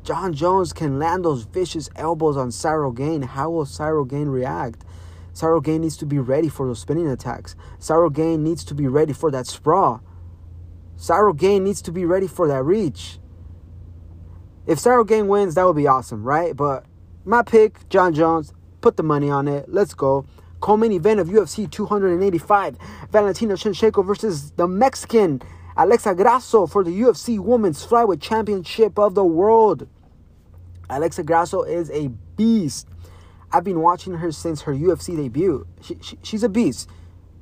Jon 0.03 0.33
Jones 0.33 0.71
can 0.71 0.99
land 0.99 1.25
those 1.25 1.45
vicious 1.45 1.89
elbows 1.95 2.37
on 2.37 2.49
Ciryl 2.49 2.95
Gane. 2.95 3.23
How 3.23 3.49
will 3.49 3.65
Ciryl 3.65 4.07
Gane 4.07 4.29
react? 4.29 4.85
Ciryl 5.35 5.61
Gane 5.61 5.81
needs 5.81 5.97
to 5.97 6.05
be 6.05 6.17
ready 6.17 6.47
for 6.47 6.65
those 6.65 6.79
spinning 6.79 7.09
attacks. 7.09 7.55
Ciryl 7.77 8.11
Gane 8.11 8.41
needs 8.41 8.63
to 8.63 8.73
be 8.73 8.87
ready 8.87 9.11
for 9.11 9.29
that 9.31 9.45
sprawl. 9.45 10.01
Ciryl 10.97 11.35
Gane 11.35 11.63
needs 11.63 11.81
to 11.83 11.91
be 11.91 12.05
ready 12.05 12.27
for 12.27 12.47
that 12.47 12.63
reach. 12.63 13.19
If 14.65 14.79
Ciryl 14.79 15.05
Gane 15.05 15.27
wins, 15.27 15.55
that 15.55 15.65
would 15.65 15.75
be 15.75 15.87
awesome, 15.87 16.23
right? 16.23 16.55
But 16.55 16.85
my 17.25 17.43
pick, 17.43 17.87
Jon 17.89 18.13
Jones, 18.13 18.53
put 18.79 18.95
the 18.95 19.03
money 19.03 19.29
on 19.29 19.49
it. 19.49 19.65
Let's 19.67 19.93
go. 19.93 20.25
Co-main 20.61 20.93
event 20.93 21.19
of 21.19 21.27
UFC 21.27 21.69
285, 21.69 22.77
Valentina 23.11 23.55
Shevchenko 23.55 24.05
versus 24.05 24.51
the 24.51 24.67
Mexican 24.67 25.41
Alexa 25.75 26.15
Grasso 26.15 26.65
for 26.65 26.83
the 26.83 27.01
UFC 27.01 27.37
Women's 27.39 27.85
Flyweight 27.85 28.21
Championship 28.21 28.97
of 28.97 29.15
the 29.15 29.25
World. 29.25 29.87
Alexa 30.89 31.23
Grasso 31.23 31.63
is 31.63 31.91
a 31.91 32.07
beast. 32.37 32.87
I've 33.55 33.63
been 33.63 33.79
watching 33.79 34.15
her 34.15 34.33
since 34.33 34.63
her 34.63 34.73
UFC 34.73 35.15
debut. 35.15 35.65
She, 35.81 35.97
she, 36.01 36.19
she's 36.21 36.43
a 36.43 36.49
beast. 36.49 36.89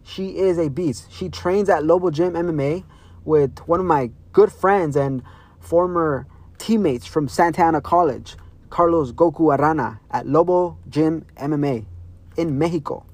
She 0.04 0.38
is 0.38 0.60
a 0.60 0.70
beast. 0.70 1.12
She 1.12 1.28
trains 1.28 1.70
at 1.70 1.84
Lobo 1.84 2.12
Gym 2.12 2.34
MMA 2.34 2.84
with 3.26 3.58
one 3.68 3.80
of 3.80 3.88
my 3.88 4.12
good 4.32 4.52
friends 4.52 4.96
and 4.96 5.24
former 5.60 6.28
teammates 6.60 7.08
from 7.08 7.28
Santa 7.28 7.64
Ana 7.64 7.82
College, 7.82 8.36
Carlos 8.70 9.12
Goku 9.12 9.58
Arana, 9.58 10.02
at 10.12 10.28
Lobo 10.28 10.78
Gym 10.88 11.26
MMA 11.36 11.88
in 12.38 12.60
Mexico. 12.60 13.08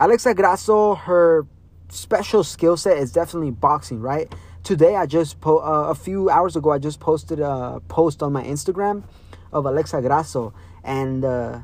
Alexa 0.00 0.34
Grasso, 0.34 0.96
her 0.96 1.46
special 1.90 2.42
skill 2.42 2.76
set 2.76 2.98
is 2.98 3.12
definitely 3.12 3.52
boxing, 3.52 4.00
right? 4.00 4.34
Today, 4.64 4.96
I 4.96 5.06
just 5.06 5.40
po- 5.40 5.58
uh, 5.58 5.90
a 5.90 5.94
few 5.94 6.28
hours 6.28 6.56
ago, 6.56 6.72
I 6.72 6.78
just 6.78 6.98
posted 6.98 7.38
a 7.38 7.80
post 7.86 8.20
on 8.20 8.32
my 8.32 8.42
Instagram 8.42 9.04
of 9.52 9.64
Alexa 9.64 10.02
Grasso, 10.02 10.52
and 10.82 11.24
uh, 11.24 11.60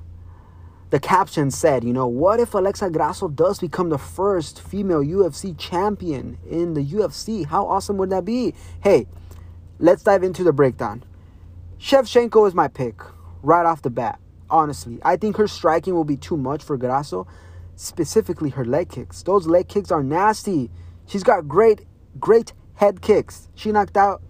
the 0.93 1.01
caption 1.01 1.51
said, 1.51 1.85
you 1.85 1.93
know, 1.95 2.07
what 2.07 2.39
if 2.39 2.53
Alexa 2.53 2.91
Grasso 2.91 3.27
does 3.27 3.59
become 3.59 3.89
the 3.89 3.97
first 3.97 4.61
female 4.61 5.01
UFC 5.01 5.59
champion 5.59 6.37
in 6.47 6.75
the 6.75 6.85
UFC? 6.85 7.47
How 7.47 7.67
awesome 7.67 7.97
would 7.97 8.11
that 8.11 8.27
be? 8.27 8.53
Hey, 8.83 9.07
let's 9.79 10.03
dive 10.03 10.23
into 10.23 10.45
the 10.45 10.53
breakdown. 10.53 11.03
Shevchenko 11.81 12.47
is 12.47 12.53
my 12.53 12.69
pick 12.69 13.01
right 13.43 13.65
off 13.65 13.81
the 13.81 13.89
bat. 13.89 14.21
Honestly, 14.51 15.01
I 15.03 15.17
think 15.17 15.39
her 15.39 15.49
striking 15.49 15.95
will 15.95 16.05
be 16.05 16.19
too 16.19 16.37
much 16.37 16.63
for 16.63 16.77
Grasso, 16.77 17.27
specifically 17.75 18.51
her 18.51 18.67
leg 18.67 18.91
kicks. 18.91 19.23
Those 19.23 19.47
leg 19.47 19.69
kicks 19.69 19.91
are 19.91 20.03
nasty. 20.03 20.71
She's 21.07 21.23
got 21.23 21.49
great, 21.49 21.87
great 22.21 22.53
head 22.75 23.01
kicks. 23.01 23.49
She 23.55 23.73
knocked 23.73 23.97
out 23.97 24.21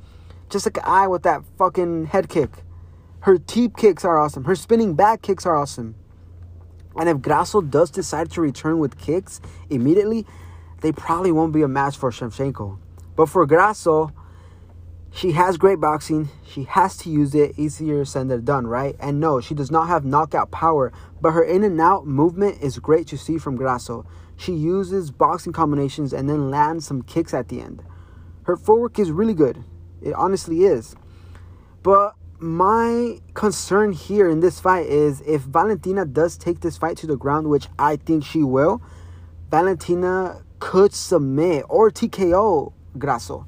Jessica 0.49 0.89
Eye 0.89 1.09
with 1.09 1.25
that 1.25 1.43
fucking 1.59 2.07
head 2.07 2.29
kick. 2.29 2.51
Her 3.23 3.39
teep 3.39 3.77
kicks 3.77 4.05
are 4.05 4.17
awesome. 4.17 4.45
Her 4.45 4.55
spinning 4.55 4.95
back 4.95 5.23
kicks 5.23 5.45
are 5.45 5.57
awesome. 5.57 5.97
And 6.97 7.09
if 7.09 7.21
Grasso 7.21 7.61
does 7.61 7.91
decide 7.91 8.31
to 8.33 8.41
return 8.41 8.79
with 8.79 8.99
kicks 8.99 9.41
immediately, 9.71 10.27
they 10.81 10.93
probably 10.93 11.33
won't 11.33 11.53
be 11.53 11.63
a 11.63 11.69
match 11.69 11.97
for 11.97 12.11
Shevchenko. 12.11 12.79
But 13.17 13.27
for 13.27 13.47
Grasso, 13.47 14.13
she 15.15 15.33
has 15.33 15.59
great 15.59 15.79
boxing. 15.79 16.31
She 16.45 16.65
has 16.65 16.97
to 16.99 17.11
use 17.11 17.35
it. 17.35 17.59
Easier 17.59 18.05
said 18.05 18.29
than 18.29 18.45
done, 18.45 18.67
right? 18.67 18.97
And 18.99 19.21
no, 19.21 19.41
she 19.41 19.55
does 19.55 19.71
not 19.71 19.89
have 19.89 20.05
knockout 20.05 20.51
power, 20.51 20.93
but 21.21 21.33
her 21.33 21.43
in 21.45 21.63
and 21.65 21.81
out 21.81 22.07
movement 22.07 22.63
is 22.63 22.79
great 22.79 23.07
to 23.09 23.19
see 23.19 23.39
from 23.39 23.57
Grasso. 23.57 24.07
She 24.37 24.53
uses 24.53 25.11
boxing 25.11 25.53
combinations 25.53 26.13
and 26.13 26.29
then 26.29 26.51
lands 26.51 26.87
some 26.87 27.03
kicks 27.03 27.35
at 27.35 27.49
the 27.49 27.61
end. 27.61 27.83
Her 28.45 28.57
footwork 28.57 28.99
is 28.99 29.11
really 29.11 29.35
good. 29.35 29.63
It 30.01 30.15
honestly 30.15 30.65
is. 30.65 30.97
But 31.83 32.15
my 32.43 33.21
concern 33.35 33.93
here 33.93 34.29
in 34.29 34.41
this 34.41 34.59
fight 34.59 34.87
is 34.87 35.21
if 35.23 35.43
Valentina 35.43 36.05
does 36.05 36.37
take 36.37 36.61
this 36.61 36.77
fight 36.77 36.97
to 36.99 37.07
the 37.07 37.17
ground, 37.17 37.49
which 37.49 37.69
I 37.79 37.97
think 37.97 38.25
she 38.25 38.43
will, 38.43 38.83
Valentina 39.49 40.43
could 40.59 40.93
submit 40.93 41.65
or 41.69 41.91
TKO 41.91 42.73
Grasso. 42.99 43.47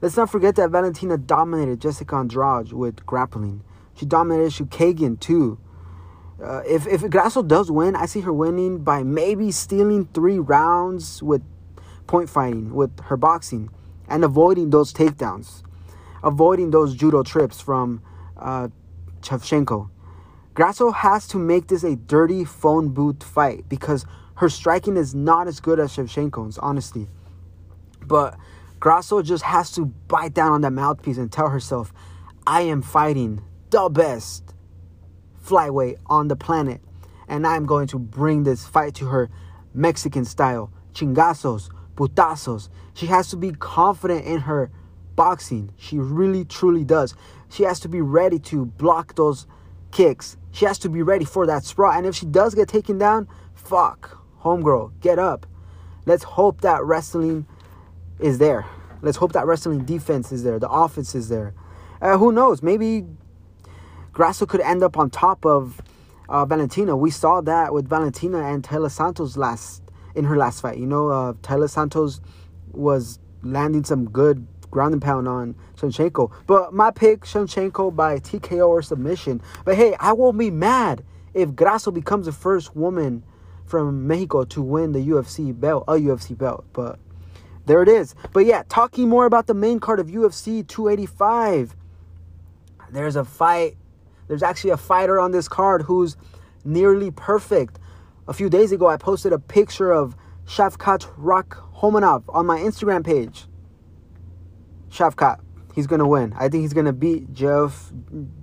Let's 0.00 0.16
not 0.16 0.30
forget 0.30 0.54
that 0.56 0.70
Valentina 0.70 1.18
dominated 1.18 1.80
Jessica 1.80 2.16
Andrade 2.16 2.72
with 2.72 3.04
grappling. 3.04 3.64
She 3.94 4.06
dominated 4.06 4.52
Chookagian 4.52 5.18
too. 5.18 5.58
Uh, 6.42 6.62
if 6.66 6.86
if 6.86 7.08
Grasso 7.10 7.42
does 7.42 7.70
win, 7.70 7.96
I 7.96 8.06
see 8.06 8.20
her 8.20 8.32
winning 8.32 8.84
by 8.84 9.02
maybe 9.02 9.50
stealing 9.50 10.06
three 10.12 10.38
rounds 10.38 11.22
with 11.22 11.42
point 12.06 12.28
fighting 12.28 12.74
with 12.74 13.00
her 13.04 13.16
boxing 13.16 13.70
and 14.06 14.22
avoiding 14.22 14.70
those 14.70 14.92
takedowns, 14.92 15.62
avoiding 16.22 16.70
those 16.70 16.94
judo 16.94 17.22
trips 17.22 17.60
from 17.60 18.02
uh, 18.36 18.68
Shevchenko. 19.20 19.90
Grasso 20.54 20.90
has 20.90 21.28
to 21.28 21.38
make 21.38 21.68
this 21.68 21.84
a 21.84 21.96
dirty 21.96 22.44
phone 22.44 22.88
booth 22.88 23.22
fight 23.22 23.68
because 23.68 24.06
her 24.36 24.48
striking 24.48 24.96
is 24.96 25.14
not 25.14 25.48
as 25.48 25.60
good 25.60 25.78
as 25.78 25.94
Shevchenko's, 25.94 26.58
honestly. 26.58 27.08
But 28.06 28.38
Grasso 28.80 29.22
just 29.22 29.42
has 29.44 29.72
to 29.72 29.86
bite 29.86 30.34
down 30.34 30.52
on 30.52 30.60
that 30.62 30.72
mouthpiece 30.72 31.18
and 31.18 31.30
tell 31.30 31.48
herself, 31.48 31.92
I 32.46 32.62
am 32.62 32.82
fighting 32.82 33.42
the 33.70 33.88
best 33.88 34.54
flyweight 35.44 35.96
on 36.06 36.28
the 36.28 36.36
planet. 36.36 36.80
And 37.28 37.46
I'm 37.46 37.66
going 37.66 37.88
to 37.88 37.98
bring 37.98 38.44
this 38.44 38.66
fight 38.66 38.94
to 38.96 39.06
her 39.06 39.28
Mexican 39.74 40.24
style. 40.24 40.70
Chingazos, 40.94 41.70
putazos. 41.96 42.68
She 42.94 43.06
has 43.06 43.28
to 43.28 43.36
be 43.36 43.52
confident 43.52 44.24
in 44.24 44.40
her 44.40 44.70
boxing. 45.16 45.72
She 45.76 45.98
really, 45.98 46.44
truly 46.44 46.84
does. 46.84 47.14
She 47.50 47.62
has 47.64 47.80
to 47.80 47.88
be 47.88 48.00
ready 48.00 48.38
to 48.40 48.66
block 48.66 49.14
those 49.14 49.46
kicks. 49.90 50.36
She 50.52 50.64
has 50.64 50.78
to 50.80 50.88
be 50.88 51.02
ready 51.02 51.24
for 51.24 51.46
that 51.46 51.64
sprawl. 51.64 51.92
And 51.92 52.06
if 52.06 52.14
she 52.14 52.26
does 52.26 52.54
get 52.54 52.68
taken 52.68 52.98
down, 52.98 53.28
fuck, 53.54 54.18
homegirl, 54.42 54.92
get 55.00 55.18
up. 55.18 55.46
Let's 56.04 56.22
hope 56.22 56.60
that 56.60 56.84
wrestling 56.84 57.46
is 58.20 58.38
there. 58.38 58.66
Let's 59.02 59.16
hope 59.16 59.32
that 59.32 59.46
wrestling 59.46 59.84
defense 59.84 60.32
is 60.32 60.42
there. 60.44 60.58
The 60.58 60.70
offense 60.70 61.14
is 61.14 61.28
there. 61.28 61.54
Uh, 62.00 62.18
who 62.18 62.32
knows? 62.32 62.62
Maybe 62.62 63.04
Grasso 64.12 64.46
could 64.46 64.60
end 64.60 64.82
up 64.82 64.96
on 64.96 65.10
top 65.10 65.44
of 65.44 65.80
uh, 66.28 66.44
Valentina. 66.44 66.96
We 66.96 67.10
saw 67.10 67.40
that 67.42 67.72
with 67.72 67.88
Valentina 67.88 68.38
and 68.42 68.62
Taila 68.62 68.90
Santos 68.90 69.36
last 69.36 69.82
in 70.14 70.24
her 70.24 70.36
last 70.36 70.62
fight. 70.62 70.78
You 70.78 70.86
know, 70.86 71.08
uh, 71.08 71.32
Taila 71.34 71.68
Santos 71.68 72.20
was 72.72 73.18
landing 73.42 73.84
some 73.84 74.08
good 74.10 74.46
ground 74.70 74.92
and 74.92 75.02
pound 75.02 75.28
on 75.28 75.54
Shevchenko. 75.76 76.32
But 76.46 76.72
my 76.72 76.90
pick, 76.90 77.22
Shevchenko 77.22 77.94
by 77.94 78.18
TKO 78.18 78.68
or 78.68 78.82
submission. 78.82 79.42
But 79.64 79.76
hey, 79.76 79.94
I 79.98 80.12
won't 80.12 80.38
be 80.38 80.50
mad 80.50 81.04
if 81.34 81.54
Grasso 81.54 81.90
becomes 81.90 82.26
the 82.26 82.32
first 82.32 82.74
woman 82.74 83.22
from 83.64 84.06
Mexico 84.06 84.44
to 84.44 84.62
win 84.62 84.92
the 84.92 85.00
UFC 85.00 85.58
belt, 85.58 85.84
a 85.88 85.92
UFC 85.92 86.36
belt. 86.36 86.64
But 86.72 86.98
there 87.66 87.82
it 87.82 87.88
is. 87.88 88.14
But 88.32 88.46
yeah, 88.46 88.62
talking 88.68 89.08
more 89.08 89.26
about 89.26 89.46
the 89.46 89.54
main 89.54 89.80
card 89.80 90.00
of 90.00 90.06
UFC 90.06 90.66
285. 90.66 91.76
There's 92.90 93.16
a 93.16 93.24
fight. 93.24 93.76
There's 94.28 94.42
actually 94.42 94.70
a 94.70 94.76
fighter 94.76 95.18
on 95.20 95.32
this 95.32 95.48
card 95.48 95.82
who's 95.82 96.16
nearly 96.64 97.10
perfect. 97.10 97.78
A 98.28 98.32
few 98.32 98.48
days 98.48 98.72
ago, 98.72 98.88
I 98.88 98.96
posted 98.96 99.32
a 99.32 99.38
picture 99.38 99.92
of 99.92 100.16
Shavkat 100.46 101.06
Rakhmonov 101.18 102.24
on 102.28 102.46
my 102.46 102.58
Instagram 102.58 103.04
page. 103.04 103.46
Shavkat, 104.96 105.40
he's 105.74 105.86
gonna 105.86 106.08
win. 106.08 106.32
I 106.36 106.48
think 106.48 106.62
he's 106.62 106.72
gonna 106.72 106.92
beat 106.92 107.32
Jeff 107.32 107.92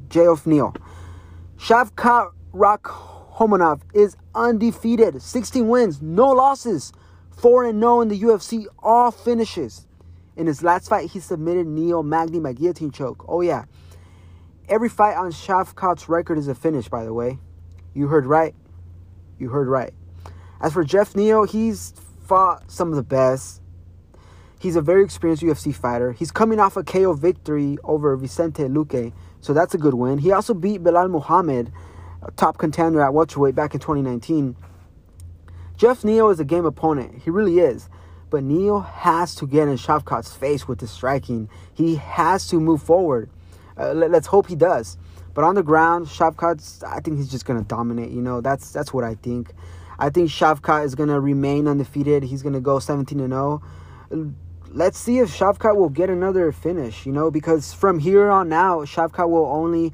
Geoff 0.10 0.46
Neal. 0.46 0.74
Shavkat 1.58 2.32
Rakhmonov 2.54 3.82
is 3.94 4.16
undefeated, 4.36 5.22
16 5.22 5.68
wins, 5.68 6.02
no 6.02 6.30
losses, 6.30 6.94
4 7.38 7.66
and 7.66 7.80
0 7.80 8.02
in 8.02 8.08
the 8.10 8.20
UFC, 8.22 8.66
all 8.80 9.12
finishes. 9.12 9.88
In 10.36 10.48
his 10.48 10.64
last 10.64 10.90
fight, 10.90 11.10
he 11.10 11.20
submitted 11.20 11.68
Neil 11.68 12.04
Magny 12.04 12.40
by 12.40 12.54
guillotine 12.54 12.92
choke. 12.92 13.26
Oh 13.28 13.42
yeah. 13.42 13.66
Every 14.70 14.90
fight 14.90 15.16
on 15.16 15.32
Shavkat's 15.32 16.08
record 16.08 16.38
is 16.38 16.48
a 16.48 16.56
finish, 16.56 16.88
by 16.88 17.04
the 17.04 17.14
way. 17.14 17.40
You 17.94 18.08
heard 18.08 18.26
right. 18.26 18.56
You 19.38 19.50
heard 19.50 19.68
right. 19.68 19.94
As 20.62 20.74
for 20.74 20.84
Geoff 20.84 21.16
Neal, 21.16 21.44
he's 21.46 21.94
fought 22.26 22.72
some 22.72 22.90
of 22.90 22.96
the 22.96 23.04
best 23.04 23.62
He's 24.64 24.78
a 24.78 24.82
very 24.82 25.04
experienced 25.04 25.44
UFC 25.44 25.76
fighter. 25.76 26.14
He's 26.14 26.32
coming 26.32 26.58
off 26.58 26.78
a 26.78 26.86
KO 26.86 27.12
victory 27.12 27.78
over 27.84 28.16
Vicente 28.16 28.64
Luque, 28.64 29.12
so 29.42 29.52
that's 29.52 29.74
a 29.74 29.78
good 29.78 29.94
win. 29.94 30.20
He 30.20 30.32
also 30.32 30.54
beat 30.54 30.82
Belal 30.82 31.10
Muhammad, 31.10 31.70
a 32.22 32.32
top 32.32 32.60
contender 32.60 33.02
at 33.02 33.14
welterweight 33.14 33.56
back 33.56 33.74
in 33.74 33.82
2019. 33.82 34.56
Geoff 35.76 36.06
Neal 36.06 36.30
is 36.30 36.40
a 36.40 36.46
game 36.46 36.64
opponent. 36.64 37.24
He 37.26 37.30
really 37.30 37.60
is. 37.60 37.90
But 38.30 38.46
Neal 38.46 38.80
has 38.80 39.36
to 39.36 39.46
get 39.46 39.68
in 39.68 39.76
Shavkat's 39.76 40.34
face 40.34 40.66
with 40.66 40.80
the 40.80 40.88
striking. 40.88 41.50
He 41.74 41.96
has 41.96 42.48
to 42.48 42.58
move 42.58 42.82
forward. 42.82 43.30
Uh, 43.78 43.92
let, 43.92 44.14
us 44.14 44.28
hope 44.28 44.48
he 44.48 44.56
does. 44.56 44.98
But 45.34 45.44
on 45.44 45.56
the 45.56 45.64
ground, 45.64 46.08
Shavkat, 46.08 46.86
I 46.88 47.02
think 47.02 47.18
he's 47.18 47.30
just 47.30 47.46
gonna 47.46 47.64
dominate. 47.64 48.12
You 48.12 48.22
know, 48.22 48.40
that's 48.40 48.72
that's 48.72 48.94
what 48.94 49.04
I 49.04 49.16
think. 49.16 49.52
I 50.00 50.10
think 50.10 50.30
Shavkat 50.30 50.86
is 50.86 50.96
gonna 50.96 51.20
remain 51.20 51.68
undefeated. 51.68 52.24
He's 52.24 52.42
gonna 52.42 52.62
go 52.62 52.80
17 52.80 53.20
and 53.20 53.34
0 53.34 53.62
let's 54.74 54.98
see 54.98 55.20
if 55.20 55.30
Shavkat 55.30 55.76
will 55.76 55.90
get 55.90 56.10
another 56.10 56.52
finish, 56.52 57.06
you 57.06 57.12
know, 57.12 57.30
because 57.30 57.74
from 57.74 58.00
here 58.00 58.30
on 58.30 58.52
out, 58.52 58.88
Shavkat 58.88 59.30
will 59.30 59.46
only 59.46 59.94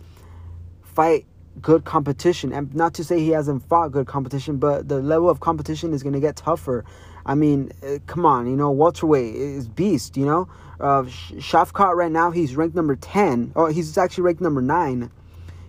fight 0.81 1.25
good 1.61 1.83
competition. 1.83 2.53
And 2.53 2.73
not 2.73 2.93
to 2.95 3.03
say 3.03 3.19
he 3.19 3.29
hasn't 3.29 3.67
fought 3.67 3.91
good 3.91 4.07
competition, 4.07 4.57
but 4.57 4.87
the 4.87 5.01
level 5.01 5.29
of 5.29 5.41
competition 5.41 5.93
is 5.93 6.01
going 6.01 6.13
to 6.13 6.19
get 6.19 6.37
tougher. 6.37 6.85
I 7.25 7.35
mean, 7.35 7.71
uh, 7.83 7.99
come 8.07 8.25
on, 8.25 8.47
you 8.47 8.55
know, 8.55 8.71
welterweight 8.71 9.35
is 9.35 9.67
beast, 9.67 10.15
you 10.15 10.25
know. 10.25 10.47
Uh, 10.79 11.03
Shavkat 11.03 11.95
right 11.95 12.11
now, 12.11 12.31
he's 12.31 12.55
ranked 12.55 12.75
number 12.75 12.95
10. 12.95 13.51
Oh, 13.55 13.65
he's 13.67 13.97
actually 13.97 14.23
ranked 14.23 14.41
number 14.41 14.61
9. 14.61 15.11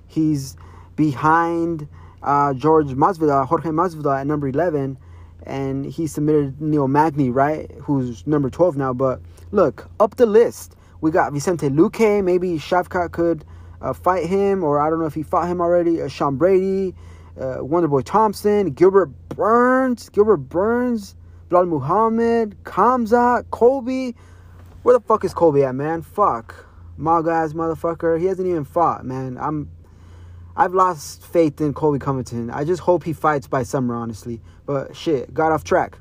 He's 0.07 0.57
behind 0.95 1.89
uh, 2.23 2.55
George 2.55 2.89
Masvidal, 2.89 3.47
Jorge 3.47 3.71
Masvidal 3.71 4.21
at 4.21 4.27
number 4.27 4.47
11 4.47 4.99
and 5.45 5.85
he 5.85 6.07
submitted 6.07 6.61
Neil 6.61 6.89
Magny, 6.89 7.31
right? 7.31 7.71
Who's 7.83 8.27
number 8.27 8.51
12 8.51 8.77
now. 8.77 8.93
But 8.93 9.21
look, 9.51 9.89
up 9.99 10.17
the 10.17 10.27
list, 10.27 10.77
we 11.01 11.11
got 11.11 11.33
Vicente 11.33 11.69
Luque. 11.69 12.23
Maybe 12.23 12.55
Shavkat 12.55 13.13
could 13.13 13.45
uh, 13.81 13.93
fight 13.93 14.27
him, 14.27 14.63
or 14.63 14.81
I 14.81 14.91
don't 14.91 15.01
know 15.01 15.07
if 15.07 15.15
he 15.15 15.23
fought 15.23 15.49
him 15.49 15.61
already. 15.61 16.03
Uh, 16.03 16.09
Sean 16.09 16.37
Brady, 16.37 16.95
uh, 17.39 17.59
Wonderboy 17.59 18.05
Thompson, 18.05 18.71
Gilbert 18.71 19.11
Burns, 19.31 20.09
Gilbert 20.11 20.37
Burns, 20.39 21.15
Belal 21.49 21.69
Muhammad, 21.69 22.57
Khamzat, 22.65 23.51
Colby. 23.51 24.15
Where 24.83 24.99
the 24.99 25.05
fuck 25.05 25.25
is 25.25 25.35
Colby 25.35 25.65
at, 25.65 25.75
man? 25.75 26.03
Fuck. 26.03 26.67
Maga 26.97 27.31
motherfucker. 27.31 28.21
He 28.21 28.27
hasn't 28.27 28.47
even 28.47 28.65
fought, 28.65 29.05
man. 29.05 29.39
I'm 29.39 29.71
I've 30.57 30.75
lost 30.75 31.25
faith 31.25 31.61
in 31.61 31.75
Colby 31.75 31.99
Covington. 31.99 32.51
I 32.51 32.65
just 32.65 32.83
hope 32.83 33.05
he 33.05 33.13
fights 33.13 33.47
by 33.47 33.63
summer, 33.63 33.95
honestly. 33.95 34.41
But 34.67 34.97
shit, 34.97 35.33
got 35.33 35.53
off 35.53 35.65
track. 35.65 35.99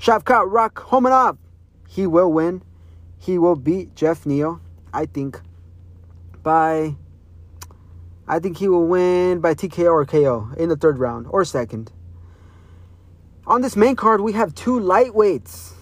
Shavkat 0.00 0.50
Rakhmonov, 0.50 1.36
he 1.88 2.06
will 2.06 2.32
win. 2.32 2.62
He 3.18 3.36
will 3.38 3.56
beat 3.56 3.94
Geoff 3.94 4.24
Neal, 4.24 4.60
I 4.92 5.06
think, 5.06 5.40
by. 6.42 6.96
I 8.26 8.38
think 8.38 8.56
he 8.56 8.68
will 8.68 8.86
win 8.86 9.40
by 9.40 9.54
TKO 9.54 9.90
or 9.90 10.06
KO 10.06 10.50
in 10.56 10.68
the 10.68 10.76
third 10.76 10.98
round 10.98 11.26
or 11.28 11.44
second. 11.44 11.92
On 13.46 13.60
this 13.60 13.76
main 13.76 13.96
card, 13.96 14.20
we 14.20 14.32
have 14.32 14.54
two 14.54 14.78
lightweights. 14.78 15.72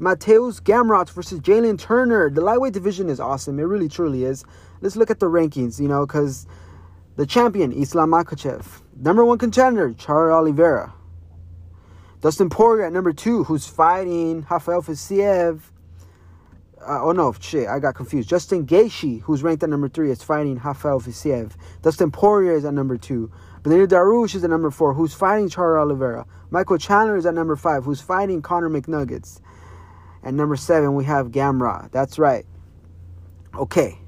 Mateusz 0.00 0.60
Gamrot 0.60 1.10
versus 1.10 1.40
Jalen 1.40 1.78
Turner. 1.78 2.28
The 2.30 2.40
lightweight 2.40 2.72
division 2.72 3.08
is 3.08 3.20
awesome. 3.20 3.60
It 3.60 3.64
really, 3.64 3.88
truly 3.88 4.24
is. 4.24 4.44
Let's 4.80 4.96
look 4.96 5.10
at 5.10 5.20
the 5.20 5.26
rankings, 5.26 5.78
you 5.78 5.88
know, 5.88 6.06
because 6.06 6.46
the 7.16 7.26
champion, 7.26 7.72
Islam 7.72 8.10
Makhachev. 8.10 8.82
Number 8.96 9.24
one 9.24 9.38
contender, 9.38 9.92
Charles 9.94 10.32
Oliveira. 10.32 10.94
Dustin 12.20 12.50
Poirier 12.50 12.86
at 12.86 12.92
number 12.92 13.12
two, 13.12 13.44
who's 13.44 13.66
fighting 13.66 14.46
Rafael 14.50 14.82
Fiziev. 14.82 15.60
Uh, 16.80 17.02
oh 17.02 17.12
no, 17.12 17.32
shit, 17.38 17.66
I 17.68 17.78
got 17.78 17.94
confused. 17.94 18.28
Justin 18.28 18.66
Gaethje, 18.66 19.22
who's 19.22 19.42
ranked 19.42 19.62
at 19.62 19.70
number 19.70 19.88
three, 19.88 20.10
is 20.10 20.22
fighting 20.22 20.56
Rafael 20.56 21.00
Fiziev. 21.00 21.52
Dustin 21.82 22.10
Poirier 22.10 22.52
is 22.52 22.64
at 22.64 22.74
number 22.74 22.96
two. 22.96 23.30
Beneil 23.62 23.86
Dariush 23.86 24.34
is 24.34 24.44
at 24.44 24.50
number 24.50 24.70
four, 24.70 24.94
who's 24.94 25.12
fighting 25.14 25.48
Charles 25.48 25.82
Oliveira. 25.82 26.26
Michael 26.50 26.78
Chandler 26.78 27.16
is 27.16 27.26
at 27.26 27.34
number 27.34 27.56
five, 27.56 27.84
who's 27.84 28.00
fighting 28.00 28.42
Connor 28.42 28.70
McNuggets. 28.70 29.40
And 30.22 30.36
number 30.36 30.56
seven, 30.56 30.94
we 30.94 31.04
have 31.04 31.28
Gamra. 31.28 31.90
That's 31.90 32.18
right. 32.18 32.44
Okay, 33.54 33.98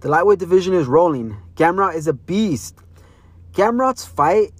the 0.00 0.08
lightweight 0.08 0.38
division 0.38 0.74
is 0.74 0.86
rolling. 0.86 1.36
Gamrot 1.56 1.94
is 1.94 2.06
a 2.06 2.12
beast. 2.12 2.76
Gamrot's 3.52 4.04
fight, 4.04 4.52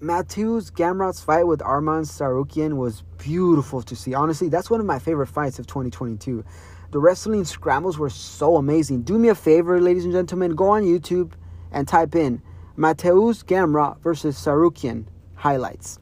Mateusz 0.00 0.70
Gamrot's 0.70 1.20
fight 1.20 1.46
with 1.46 1.60
Arman 1.60 2.06
Tsarukyan 2.06 2.76
was 2.76 3.02
beautiful 3.18 3.82
to 3.82 3.96
see. 3.96 4.14
Honestly, 4.14 4.48
that's 4.48 4.70
one 4.70 4.80
of 4.80 4.86
my 4.86 4.98
favorite 4.98 5.26
fights 5.26 5.58
of 5.58 5.66
2022. 5.66 6.44
The 6.92 6.98
wrestling 6.98 7.44
scrambles 7.44 7.98
were 7.98 8.10
so 8.10 8.56
amazing. 8.56 9.02
Do 9.02 9.18
me 9.18 9.28
a 9.28 9.34
favor, 9.34 9.80
ladies 9.80 10.04
and 10.04 10.14
gentlemen, 10.14 10.54
go 10.54 10.70
on 10.70 10.84
YouTube 10.84 11.32
and 11.72 11.86
type 11.86 12.14
in 12.14 12.40
Mateusz 12.78 13.44
Gamrot 13.44 14.00
versus 14.00 14.36
Tsarukyan 14.36 15.06
highlights. 15.34 15.98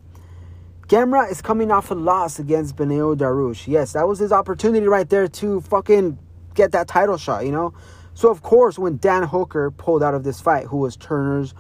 Gamrot 0.87 1.31
is 1.31 1.41
coming 1.41 1.71
off 1.71 1.91
a 1.91 1.95
loss 1.95 2.39
against 2.39 2.77
Beneil 2.77 3.17
Dariush. 3.17 3.67
Yes, 3.67 3.95
that 3.95 4.07
was 4.07 4.19
his 4.19 4.33
opportunity 4.33 4.87
right 4.87 5.09
there 5.09 5.27
to 5.27 5.63
fucking 5.63 6.19
get 6.55 6.73
that 6.73 6.87
title 6.87 7.17
shot, 7.17 7.47
you 7.47 7.53
know? 7.53 7.73
So, 8.14 8.31
of 8.31 8.42
course, 8.42 8.79
when 8.79 8.98
Dan 8.98 9.24
Hooker 9.24 9.70
pulled 9.70 10.03
out 10.03 10.14
of 10.14 10.22
this 10.22 10.40
fight, 10.40 10.66
who 10.66 10.79
was 10.79 10.96
Turner's 10.96 11.55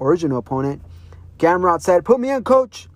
original 0.00 0.38
opponent, 0.38 0.82
Gamrot 1.38 1.82
said, 1.82 2.04
Put 2.04 2.20
me 2.20 2.30
in, 2.30 2.44
coach. 2.44 2.88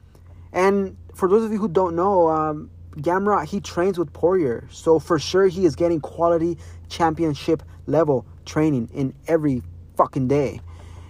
And 0.52 0.96
for 1.14 1.28
those 1.28 1.44
of 1.44 1.52
you 1.52 1.58
who 1.58 1.68
don't 1.68 1.94
know, 1.94 2.28
um, 2.28 2.70
Gamrot, 2.96 3.46
he 3.46 3.60
trains 3.60 3.98
with 3.98 4.12
Poirier. 4.12 4.68
So, 4.70 4.98
for 4.98 5.18
sure, 5.18 5.46
he 5.46 5.64
is 5.64 5.76
getting 5.76 6.00
quality 6.00 6.58
championship 6.88 7.62
level 7.86 8.26
training 8.44 8.90
in 8.92 9.14
every 9.28 9.62
fucking 9.96 10.28
day. 10.28 10.60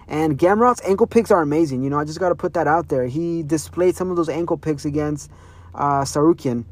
And 0.07 0.39
Gamrot's 0.39 0.83
ankle 0.85 1.07
picks 1.07 1.31
are 1.31 1.41
amazing. 1.41 1.83
You 1.83 1.91
know, 1.91 1.99
I 1.99 2.05
just 2.05 2.21
got 2.21 2.29
to 2.29 2.35
put 2.35 2.53
that 2.55 2.67
out 2.67 2.89
there. 2.89 3.07
He 3.07 3.43
displayed 3.43 3.97
some 3.97 4.11
of 4.11 4.17
those 4.17 4.29
ankle 4.29 4.59
picks 4.59 4.85
against 4.85 5.31
uh, 5.75 6.03
Tsarukyan. 6.03 6.65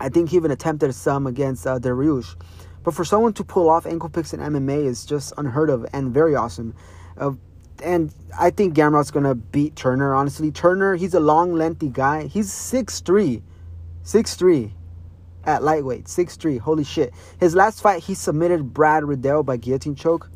I 0.00 0.08
think 0.10 0.28
he 0.30 0.36
even 0.36 0.50
attempted 0.50 0.94
some 0.94 1.26
against 1.26 1.66
uh, 1.66 1.78
Dariush. 1.78 2.36
But 2.84 2.94
for 2.94 3.04
someone 3.04 3.32
to 3.32 3.44
pull 3.44 3.68
off 3.68 3.86
ankle 3.86 4.10
picks 4.10 4.32
in 4.32 4.40
MMA 4.40 4.84
is 4.84 5.04
just 5.04 5.32
unheard 5.38 5.70
of 5.70 5.86
and 5.92 6.12
very 6.12 6.36
awesome. 6.36 6.74
Uh, 7.16 7.32
and 7.82 8.14
I 8.38 8.50
think 8.50 8.74
Gamrot's 8.74 9.10
gonna 9.10 9.34
beat 9.34 9.74
Turner. 9.74 10.14
Honestly, 10.14 10.52
Turner, 10.52 10.94
he's 10.94 11.14
a 11.14 11.20
long, 11.20 11.54
lengthy 11.54 11.88
guy. 11.88 12.26
He's 12.26 12.52
6'3", 12.52 13.42
6'3", 14.04 14.72
at 15.44 15.62
lightweight, 15.62 16.04
6'3". 16.04 16.60
Holy 16.60 16.84
shit! 16.84 17.12
His 17.40 17.54
last 17.54 17.80
fight, 17.80 18.04
he 18.04 18.14
submitted 18.14 18.74
Brad 18.74 19.04
Riddell 19.04 19.42
by 19.42 19.56
guillotine 19.56 19.96
choke. 19.96 20.30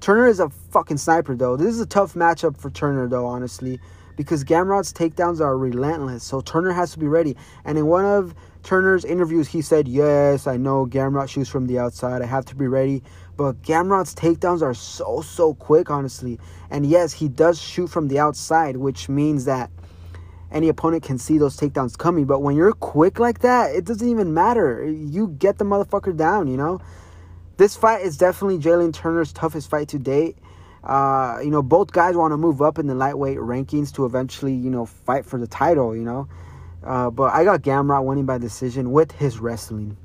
Turner 0.00 0.26
is 0.26 0.38
a 0.38 0.50
fucking 0.50 0.98
sniper, 0.98 1.34
though. 1.34 1.56
This 1.56 1.68
is 1.68 1.80
a 1.80 1.86
tough 1.86 2.14
matchup 2.14 2.58
for 2.58 2.70
Turner, 2.70 3.08
though. 3.08 3.26
Honestly, 3.26 3.80
because 4.16 4.42
Gamrot's 4.42 4.92
takedowns 4.92 5.40
are 5.40 5.56
relentless, 5.56 6.24
so 6.24 6.40
Turner 6.40 6.72
has 6.72 6.92
to 6.92 6.98
be 6.98 7.06
ready. 7.06 7.36
And 7.64 7.78
in 7.78 7.86
one 7.86 8.04
of 8.04 8.34
Turner's 8.62 9.04
interviews, 9.04 9.46
he 9.48 9.62
said, 9.62 9.86
Yes, 9.86 10.46
I 10.46 10.56
know 10.56 10.86
Gamrot 10.86 11.28
shoots 11.28 11.48
from 11.48 11.66
the 11.66 11.78
outside. 11.78 12.22
I 12.22 12.26
have 12.26 12.44
to 12.46 12.56
be 12.56 12.66
ready. 12.66 13.02
But 13.36 13.60
Gamrot's 13.62 14.14
takedowns 14.14 14.62
are 14.62 14.74
so, 14.74 15.20
so 15.20 15.54
quick, 15.54 15.90
honestly. 15.90 16.40
And 16.70 16.86
yes, 16.86 17.12
he 17.12 17.28
does 17.28 17.60
shoot 17.60 17.88
from 17.88 18.08
the 18.08 18.18
outside, 18.18 18.78
which 18.78 19.08
means 19.08 19.44
that 19.44 19.70
any 20.50 20.68
opponent 20.68 21.02
can 21.02 21.18
see 21.18 21.36
those 21.38 21.56
takedowns 21.56 21.98
coming. 21.98 22.24
But 22.24 22.40
when 22.40 22.56
you're 22.56 22.72
quick 22.72 23.18
like 23.18 23.40
that, 23.40 23.74
it 23.74 23.84
doesn't 23.84 24.08
even 24.08 24.32
matter. 24.32 24.84
You 24.84 25.28
get 25.28 25.58
the 25.58 25.64
motherfucker 25.64 26.16
down, 26.16 26.48
you 26.48 26.56
know? 26.56 26.80
This 27.58 27.76
fight 27.76 28.02
is 28.02 28.16
definitely 28.16 28.58
Jalen 28.58 28.92
Turner's 28.92 29.32
toughest 29.32 29.70
fight 29.70 29.88
to 29.88 29.98
date. 29.98 30.38
Uh, 30.86 31.40
you 31.42 31.50
know, 31.50 31.62
both 31.62 31.90
guys 31.90 32.16
want 32.16 32.32
to 32.32 32.36
move 32.36 32.62
up 32.62 32.78
in 32.78 32.86
the 32.86 32.94
lightweight 32.94 33.38
rankings 33.38 33.92
to 33.92 34.04
eventually, 34.06 34.54
you 34.54 34.70
know, 34.70 34.86
fight 34.86 35.26
for 35.26 35.36
the 35.36 35.46
title, 35.46 35.96
you 35.96 36.04
know? 36.04 36.28
Uh, 36.84 37.10
but 37.10 37.34
I 37.34 37.42
got 37.42 37.62
Gamrot 37.62 38.04
winning 38.04 38.24
by 38.24 38.38
decision 38.38 38.92
with 38.92 39.10
his 39.10 39.40
wrestling. 39.40 39.96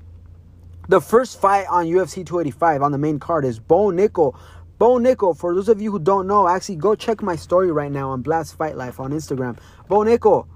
The 0.89 0.99
first 0.99 1.39
fight 1.39 1.67
on 1.69 1.85
UFC 1.85 2.25
285 2.25 2.81
on 2.81 2.91
the 2.91 2.97
main 2.97 3.19
card 3.19 3.45
is 3.45 3.59
Bo 3.59 3.91
Nickal. 3.91 4.35
Bo 4.79 4.97
Nickal, 4.97 5.37
for 5.37 5.53
those 5.53 5.69
of 5.69 5.79
you 5.79 5.91
who 5.91 5.99
don't 5.99 6.25
know, 6.25 6.47
actually 6.47 6.77
go 6.77 6.95
check 6.95 7.21
my 7.21 7.35
story 7.35 7.71
right 7.71 7.91
now 7.91 8.09
on 8.09 8.23
Blast 8.23 8.57
Fight 8.57 8.75
Life 8.75 8.99
on 8.99 9.11
Instagram. 9.11 9.59
Bo 9.87 9.99
Nickal, 9.99 10.47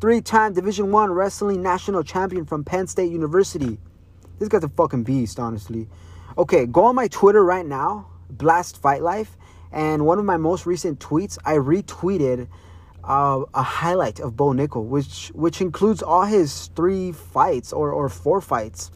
three-time 0.00 0.52
Division 0.52 0.92
One 0.92 1.10
wrestling 1.10 1.60
national 1.60 2.04
champion 2.04 2.44
from 2.44 2.62
Penn 2.62 2.86
State 2.86 3.10
University. 3.10 3.78
This 4.38 4.48
guy's 4.48 4.62
a 4.62 4.68
fucking 4.68 5.02
beast, 5.02 5.40
honestly. 5.40 5.88
Okay, 6.38 6.66
go 6.66 6.84
on 6.84 6.94
my 6.94 7.08
Twitter 7.08 7.44
right 7.44 7.66
now, 7.66 8.06
Blast 8.30 8.80
Fight 8.80 9.02
Life, 9.02 9.36
and 9.72 10.06
one 10.06 10.18
of 10.18 10.24
my 10.24 10.36
most 10.36 10.66
recent 10.66 10.98
tweets, 10.98 11.38
I 11.44 11.54
retweeted 11.54 12.48
uh, 13.04 13.44
a 13.54 13.62
highlight 13.62 14.20
of 14.20 14.36
Bo 14.36 14.48
Nickal, 14.48 14.84
which 14.84 15.30
which 15.34 15.60
includes 15.60 16.02
all 16.02 16.24
his 16.24 16.70
three 16.76 17.12
fights 17.12 17.72
or, 17.72 17.92
or 17.92 18.08
four 18.08 18.40
fights. 18.40 18.90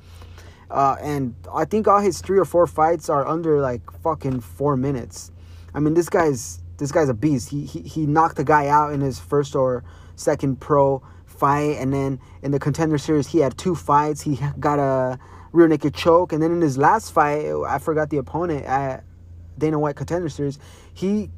Uh, 0.70 0.96
and 1.00 1.34
I 1.52 1.64
think 1.64 1.86
all 1.86 2.00
his 2.00 2.20
three 2.20 2.38
or 2.38 2.44
four 2.44 2.66
fights 2.66 3.08
are 3.08 3.26
under 3.26 3.60
like 3.60 3.82
fucking 4.02 4.40
four 4.40 4.76
minutes. 4.76 5.30
I 5.74 5.80
mean, 5.80 5.94
this 5.94 6.08
guy's 6.08 6.60
this 6.78 6.90
guy's 6.90 7.08
a 7.08 7.14
beast. 7.14 7.50
He 7.50 7.64
he, 7.64 7.80
he 7.80 8.06
knocked 8.06 8.36
the 8.36 8.44
guy 8.44 8.66
out 8.66 8.92
in 8.92 9.00
his 9.00 9.18
first 9.18 9.54
or 9.54 9.84
second 10.16 10.60
pro 10.60 11.02
fight, 11.24 11.76
and 11.78 11.92
then 11.92 12.20
in 12.42 12.50
the 12.50 12.58
contender 12.58 12.98
series, 12.98 13.28
he 13.28 13.38
had 13.38 13.56
two 13.56 13.74
fights. 13.74 14.22
He 14.22 14.38
got 14.58 14.78
a 14.78 15.18
rear 15.52 15.68
naked 15.68 15.94
choke, 15.94 16.32
and 16.32 16.42
then 16.42 16.50
in 16.50 16.60
his 16.60 16.76
last 16.76 17.12
fight, 17.12 17.46
I 17.66 17.78
forgot 17.78 18.10
the 18.10 18.18
opponent 18.18 18.64
at 18.64 19.04
Dana 19.58 19.78
White 19.78 19.96
contender 19.96 20.28
series, 20.28 20.58
he 20.92 21.30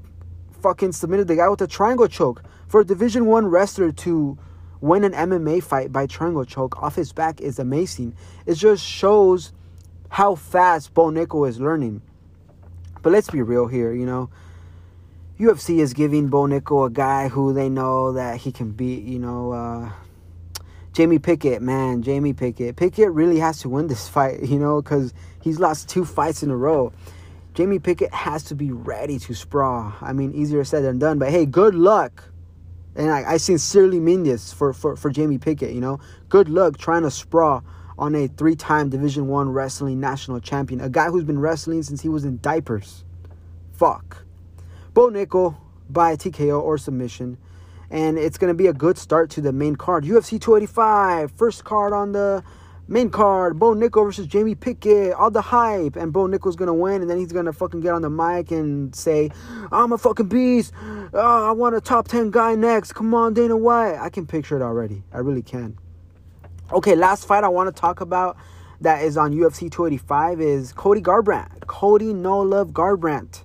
fucking 0.63 0.93
submitted 0.93 1.29
the 1.29 1.37
guy 1.37 1.49
with 1.49 1.61
a 1.61 1.67
triangle 1.67 2.09
choke 2.09 2.43
for 2.69 2.81
a 2.81 2.85
Division 2.85 3.27
One 3.27 3.47
wrestler 3.47 3.93
to 3.93 4.39
win 4.81 5.05
an 5.05 5.13
MMA 5.13 5.63
fight 5.63 5.93
by 5.93 6.07
triangle 6.07 6.45
choke 6.45 6.83
off 6.83 6.97
his 6.97 7.13
back 7.13 7.41
is 7.41 7.59
amazing. 7.59 8.15
It 8.47 8.55
just 8.55 8.85
shows 8.85 9.53
how 10.09 10.35
fast 10.35 10.95
Bo 10.95 11.11
Nickal 11.11 11.49
is 11.49 11.61
learning. 11.61 12.03
But 13.03 13.13
let's 13.13 13.31
be 13.31 13.43
real 13.43 13.67
here, 13.67 13.93
you 13.93 14.07
know. 14.07 14.31
UFC 15.39 15.81
is 15.81 15.93
giving 15.93 16.29
Bo 16.29 16.45
Nickal 16.45 16.87
a 16.87 16.91
guy 16.91 17.29
who 17.29 17.53
they 17.53 17.69
know 17.69 18.13
that 18.13 18.39
he 18.39 18.53
can 18.53 18.73
beat, 18.73 19.05
you 19.05 19.19
know, 19.19 19.53
uh, 19.53 19.91
Jamie 20.93 21.19
Pickett, 21.19 21.61
man, 21.61 22.01
Jamie 22.01 22.33
Pickett. 22.33 22.75
Pickett 22.77 23.11
really 23.11 23.39
has 23.39 23.61
to 23.61 23.69
win 23.69 23.87
this 23.87 24.09
fight, 24.09 24.43
you 24.45 24.59
know, 24.59 24.81
because 24.81 25.13
he's 25.43 25.61
lost 25.61 25.89
two 25.89 26.05
fights 26.05 26.43
in 26.43 26.51
a 26.51 26.57
row. 26.57 26.93
Jamie 27.57 27.81
Pickett 27.81 28.15
has 28.15 28.45
to 28.45 28.55
be 28.55 28.71
ready 28.71 29.19
to 29.19 29.35
sprawl. 29.35 29.93
I 30.01 30.13
mean, 30.13 30.33
easier 30.33 30.63
said 30.63 30.85
than 30.85 31.01
done, 31.01 31.19
but 31.19 31.31
hey, 31.31 31.47
good 31.47 31.75
luck 31.75 32.31
and 32.97 33.11
I, 33.11 33.33
I 33.33 33.37
sincerely 33.37 34.01
mean 34.01 34.23
this 34.23 34.53
for, 34.53 34.73
for, 34.73 34.97
for 34.97 35.11
Jamie 35.11 35.39
Pickett, 35.39 35.73
you 35.73 35.81
know. 35.81 36.01
Good 36.29 36.49
luck 36.49 36.79
trying 36.79 37.03
to 37.03 37.11
sprawl 37.11 37.63
on 37.99 38.15
a 38.15 38.27
three-time 38.27 38.89
Division 38.89 39.29
One 39.29 39.51
wrestling 39.51 40.01
national 40.01 40.41
champion, 40.41 40.81
a 40.81 40.89
guy 40.89 41.09
who's 41.11 41.25
been 41.25 41.39
wrestling 41.39 41.83
since 41.83 42.01
he 42.01 42.09
was 42.09 42.25
in 42.25 42.39
diapers. 42.41 43.05
Fuck. 43.75 44.25
Bo 44.95 45.11
Nickal 45.11 45.57
by 45.91 46.17
TKO 46.17 46.61
or 46.61 46.79
submission. 46.79 47.37
And 47.91 48.19
it's 48.19 48.39
going 48.39 48.49
to 48.49 48.55
be 48.55 48.67
a 48.67 48.73
good 48.73 48.99
start 48.99 49.31
to 49.31 49.41
the 49.41 49.53
main 49.53 49.77
card. 49.77 50.05
UFC 50.05 50.41
285, 50.41 51.31
first 51.33 51.65
card 51.65 51.93
on 51.93 52.13
the 52.13 52.43
Main 52.89 53.11
card, 53.11 53.59
Bo 53.59 53.75
Nickal 53.75 54.05
versus 54.05 54.29
Jamie 54.29 54.55
Pickett, 54.55 55.13
all 55.13 55.31
the 55.31 55.41
hype, 55.41 55.97
and 55.97 56.13
Bo 56.13 56.29
Nickal's 56.29 56.55
gonna 56.55 56.73
win, 56.73 57.01
and 57.01 57.11
then 57.11 57.19
he's 57.19 57.33
gonna 57.33 57.53
fucking 57.53 57.81
get 57.81 57.93
on 57.93 58.03
the 58.03 58.11
mic 58.11 58.53
and 58.53 58.95
say, 58.95 59.31
I'm 59.73 59.91
a 59.93 59.99
fucking 59.99 60.29
beast, 60.29 60.73
oh, 61.13 61.49
I 61.49 61.51
want 61.51 61.75
a 61.75 61.81
top 61.81 62.07
10 62.07 62.31
guy 62.31 62.55
next, 62.55 62.93
come 62.93 63.13
on, 63.13 63.35
Dana 63.35 63.57
White. 63.57 63.99
I 63.99 64.09
can 64.09 64.25
picture 64.25 64.55
it 64.55 64.63
already, 64.63 65.03
I 65.13 65.19
really 65.19 65.43
can. 65.43 65.77
Okay, 66.73 66.95
last 66.95 67.27
fight 67.27 67.43
I 67.43 67.49
wanna 67.49 67.73
talk 67.73 68.01
about 68.01 68.37
that 68.81 69.03
is 69.03 69.17
on 69.17 69.33
UFC 69.33 69.69
285 69.69 70.41
is 70.41 70.73
Cody 70.73 71.01
Garbrandt. 71.01 71.67
Cody 71.67 72.13
No 72.13 72.39
Love 72.39 72.69
Garbrandt, 72.69 73.43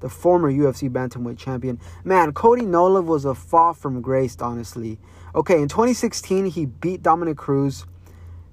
the 0.00 0.08
former 0.08 0.50
UFC 0.50 0.90
Bantamweight 0.90 1.38
champion. 1.38 1.78
Man, 2.02 2.32
Cody 2.32 2.66
No 2.66 2.86
Love 2.86 3.06
was 3.06 3.24
a 3.24 3.34
fall 3.34 3.74
from 3.74 4.00
grace, 4.00 4.36
honestly. 4.40 4.98
Okay, 5.36 5.62
in 5.62 5.68
2016, 5.68 6.46
he 6.46 6.66
beat 6.66 7.02
Dominick 7.02 7.36
Cruz 7.36 7.86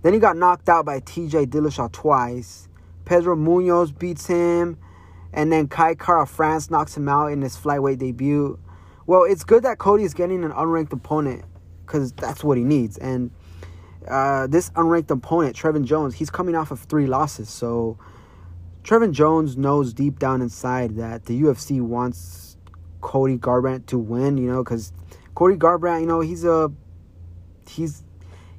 then 0.04 0.13
he 0.13 0.20
got 0.20 0.38
knocked 0.38 0.70
out 0.70 0.86
by 0.86 1.00
TJ 1.00 1.48
Dillashaw 1.48 1.92
twice. 1.92 2.68
Pedro 3.06 3.36
Munhoz 3.36 3.98
beats 3.98 4.28
him. 4.28 4.78
And 5.34 5.52
then 5.52 5.68
Kai 5.68 5.96
Kara-France 5.96 6.70
knocks 6.70 6.96
him 6.96 7.10
out 7.10 7.32
in 7.32 7.42
his 7.42 7.58
flyweight 7.58 7.98
debut. 7.98 8.60
Well, 9.08 9.24
it's 9.24 9.44
good 9.44 9.63
that 9.63 9.80
Cody 9.80 10.04
is 10.04 10.13
getting 10.13 10.44
an 10.44 10.52
unranked 10.52 10.94
opponent 10.94 11.44
because 11.86 12.13
that's 12.13 12.44
what 12.44 12.58
he 12.58 12.63
needs. 12.63 12.98
And 12.98 13.32
uh, 14.08 14.48
this 14.48 14.70
unranked 14.72 15.10
opponent, 15.10 15.56
Trevin 15.56 15.86
Jones, 15.86 16.16
he's 16.16 16.30
coming 16.30 16.56
off 16.56 16.70
of 16.70 16.82
three 16.82 17.08
losses. 17.08 17.50
So 17.50 17.98
Trevin 18.84 19.12
Jones 19.12 19.58
knows 19.58 19.94
deep 19.94 20.20
down 20.20 20.42
inside 20.42 20.98
that 20.98 21.26
the 21.26 21.42
UFC 21.42 21.82
wants 21.82 22.58
Cody 23.02 23.38
Garbrandt 23.38 23.88
to 23.88 23.98
win, 23.98 24.38
you 24.38 24.52
know, 24.52 24.63
because 24.63 24.94
Cody 25.36 25.56
Garbrandt, 25.56 26.02
you 26.02 26.08
know, 26.08 26.20
he's 26.20 26.46
a 26.46 26.72
he's 27.68 28.04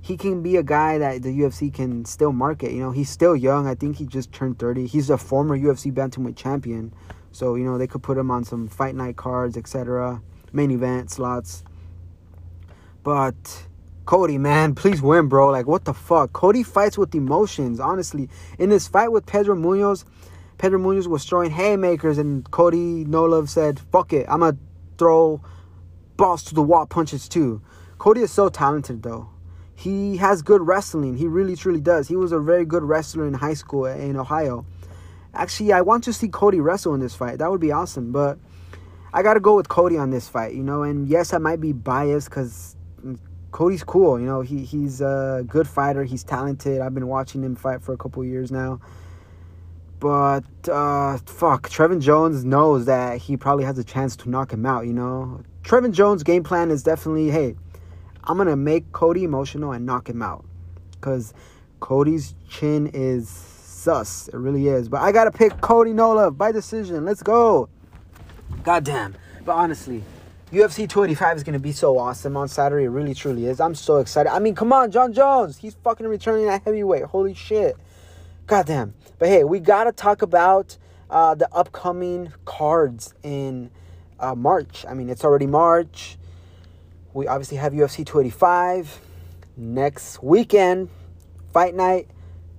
he 0.04 0.18
can 0.18 0.42
be 0.42 0.56
a 0.56 0.62
guy 0.62 0.98
that 0.98 1.22
the 1.22 1.30
UFC 1.30 1.72
can 1.72 2.04
still 2.04 2.30
market. 2.30 2.72
You 2.72 2.80
know, 2.80 2.90
he's 2.90 3.08
still 3.08 3.34
young. 3.34 3.66
I 3.66 3.74
think 3.74 3.96
he 3.96 4.04
just 4.04 4.32
turned 4.32 4.58
30. 4.58 4.86
He's 4.86 5.08
a 5.08 5.16
former 5.16 5.58
UFC 5.58 5.90
bantamweight 5.90 6.36
champion. 6.36 6.92
So, 7.32 7.54
you 7.54 7.64
know, 7.64 7.78
they 7.78 7.86
could 7.86 8.02
put 8.02 8.18
him 8.18 8.30
on 8.30 8.44
some 8.44 8.68
fight 8.68 8.94
night 8.94 9.16
cards, 9.16 9.56
etc., 9.56 10.20
main 10.52 10.70
event 10.70 11.10
slots. 11.10 11.64
But 13.02 13.64
Cody, 14.04 14.36
man, 14.36 14.74
please 14.82 15.00
win, 15.00 15.28
bro. 15.28 15.48
Like, 15.48 15.66
what 15.66 15.86
the 15.86 15.94
fuck? 15.94 16.34
Cody 16.34 16.62
fights 16.62 16.98
with 16.98 17.14
emotions, 17.14 17.80
honestly. 17.80 18.28
In 18.58 18.68
his 18.68 18.86
fight 18.86 19.08
with 19.08 19.24
Pedro 19.24 19.56
Munhoz, 19.56 20.04
Pedro 20.58 20.78
Munhoz 20.80 21.06
was 21.06 21.24
throwing 21.24 21.50
haymakers, 21.50 22.18
and 22.18 22.50
Cody 22.50 23.06
No 23.06 23.24
Love 23.24 23.48
said, 23.48 23.80
fuck 23.90 24.12
it, 24.12 24.26
I'm 24.28 24.40
gonna 24.40 24.58
throw 24.98 25.40
balls 26.18 26.44
to 26.44 26.54
the 26.54 26.62
wall 26.62 26.84
punches 26.84 27.26
too. 27.26 27.62
Cody 27.96 28.20
is 28.20 28.30
so 28.30 28.50
talented, 28.50 29.02
though 29.02 29.30
he 29.76 30.16
has 30.18 30.42
good 30.42 30.62
wrestling. 30.62 31.16
He 31.16 31.26
really, 31.26 31.56
truly 31.56 31.80
does. 31.80 32.08
He 32.08 32.16
was 32.16 32.32
a 32.32 32.38
very 32.38 32.64
good 32.64 32.82
wrestler 32.82 33.26
in 33.26 33.34
high 33.34 33.54
school 33.54 33.86
in 33.86 34.16
Ohio. 34.16 34.64
Actually, 35.34 35.72
I 35.72 35.80
want 35.80 36.04
to 36.04 36.12
see 36.12 36.28
Cody 36.28 36.60
wrestle 36.60 36.94
in 36.94 37.00
this 37.00 37.14
fight. 37.14 37.38
That 37.38 37.50
would 37.50 37.60
be 37.60 37.72
awesome. 37.72 38.12
But 38.12 38.38
I 39.12 39.22
got 39.22 39.34
to 39.34 39.40
go 39.40 39.56
with 39.56 39.68
Cody 39.68 39.98
on 39.98 40.10
this 40.10 40.28
fight, 40.28 40.54
you 40.54 40.62
know. 40.62 40.82
And 40.82 41.08
yes, 41.08 41.32
I 41.32 41.38
might 41.38 41.60
be 41.60 41.72
biased 41.72 42.30
because 42.30 42.76
Cody's 43.50 43.82
cool. 43.82 44.20
You 44.20 44.26
know, 44.26 44.40
he, 44.42 44.64
he's 44.64 45.00
a 45.00 45.44
good 45.46 45.66
fighter. 45.66 46.04
He's 46.04 46.22
talented. 46.22 46.80
I've 46.80 46.94
been 46.94 47.08
watching 47.08 47.42
him 47.42 47.56
fight 47.56 47.82
for 47.82 47.92
a 47.92 47.96
couple 47.96 48.24
years 48.24 48.52
now. 48.52 48.80
But 49.98 50.44
uh, 50.68 51.18
fuck, 51.26 51.70
Trevin 51.70 52.00
Jones 52.00 52.44
knows 52.44 52.86
that 52.86 53.18
he 53.18 53.36
probably 53.36 53.64
has 53.64 53.78
a 53.78 53.84
chance 53.84 54.16
to 54.16 54.28
knock 54.28 54.52
him 54.52 54.66
out. 54.66 54.86
You 54.86 54.92
know, 54.92 55.42
Trevin 55.62 55.92
Jones' 55.92 56.22
game 56.22 56.44
plan 56.44 56.70
is 56.70 56.82
definitely, 56.82 57.30
hey, 57.30 57.56
I'm 58.26 58.38
gonna 58.38 58.56
make 58.56 58.90
Cody 58.92 59.24
emotional 59.24 59.72
and 59.72 59.84
knock 59.84 60.08
him 60.08 60.22
out. 60.22 60.44
Cause 61.00 61.34
Cody's 61.80 62.34
chin 62.48 62.90
is 62.94 63.28
sus. 63.28 64.28
It 64.28 64.36
really 64.36 64.68
is. 64.68 64.88
But 64.88 65.02
I 65.02 65.12
gotta 65.12 65.30
pick 65.30 65.60
Cody 65.60 65.92
Nola 65.92 66.30
by 66.30 66.50
decision. 66.50 67.04
Let's 67.04 67.22
go. 67.22 67.68
Goddamn. 68.62 69.14
But 69.44 69.52
honestly, 69.52 70.02
UFC 70.50 70.88
285 70.88 71.36
is 71.36 71.42
gonna 71.42 71.58
be 71.58 71.72
so 71.72 71.98
awesome 71.98 72.36
on 72.36 72.48
Saturday. 72.48 72.86
It 72.86 72.90
really 72.90 73.14
truly 73.14 73.46
is. 73.46 73.60
I'm 73.60 73.74
so 73.74 73.98
excited. 73.98 74.32
I 74.32 74.38
mean, 74.38 74.54
come 74.54 74.72
on, 74.72 74.90
Jon 74.90 75.12
Jones. 75.12 75.58
He's 75.58 75.74
fucking 75.74 76.06
returning 76.06 76.48
at 76.48 76.62
heavyweight. 76.62 77.04
Holy 77.04 77.34
shit. 77.34 77.76
Goddamn. 78.46 78.94
But 79.18 79.28
hey, 79.28 79.44
we 79.44 79.60
gotta 79.60 79.92
talk 79.92 80.22
about 80.22 80.78
uh, 81.10 81.34
the 81.34 81.52
upcoming 81.54 82.32
cards 82.46 83.14
in 83.22 83.70
uh, 84.18 84.34
March. 84.34 84.86
I 84.88 84.94
mean, 84.94 85.10
it's 85.10 85.24
already 85.24 85.46
March. 85.46 86.16
We 87.14 87.28
obviously 87.28 87.58
have 87.58 87.72
UFC 87.72 88.04
285 88.04 89.00
next 89.56 90.20
weekend. 90.20 90.90
Fight 91.52 91.76
night. 91.76 92.08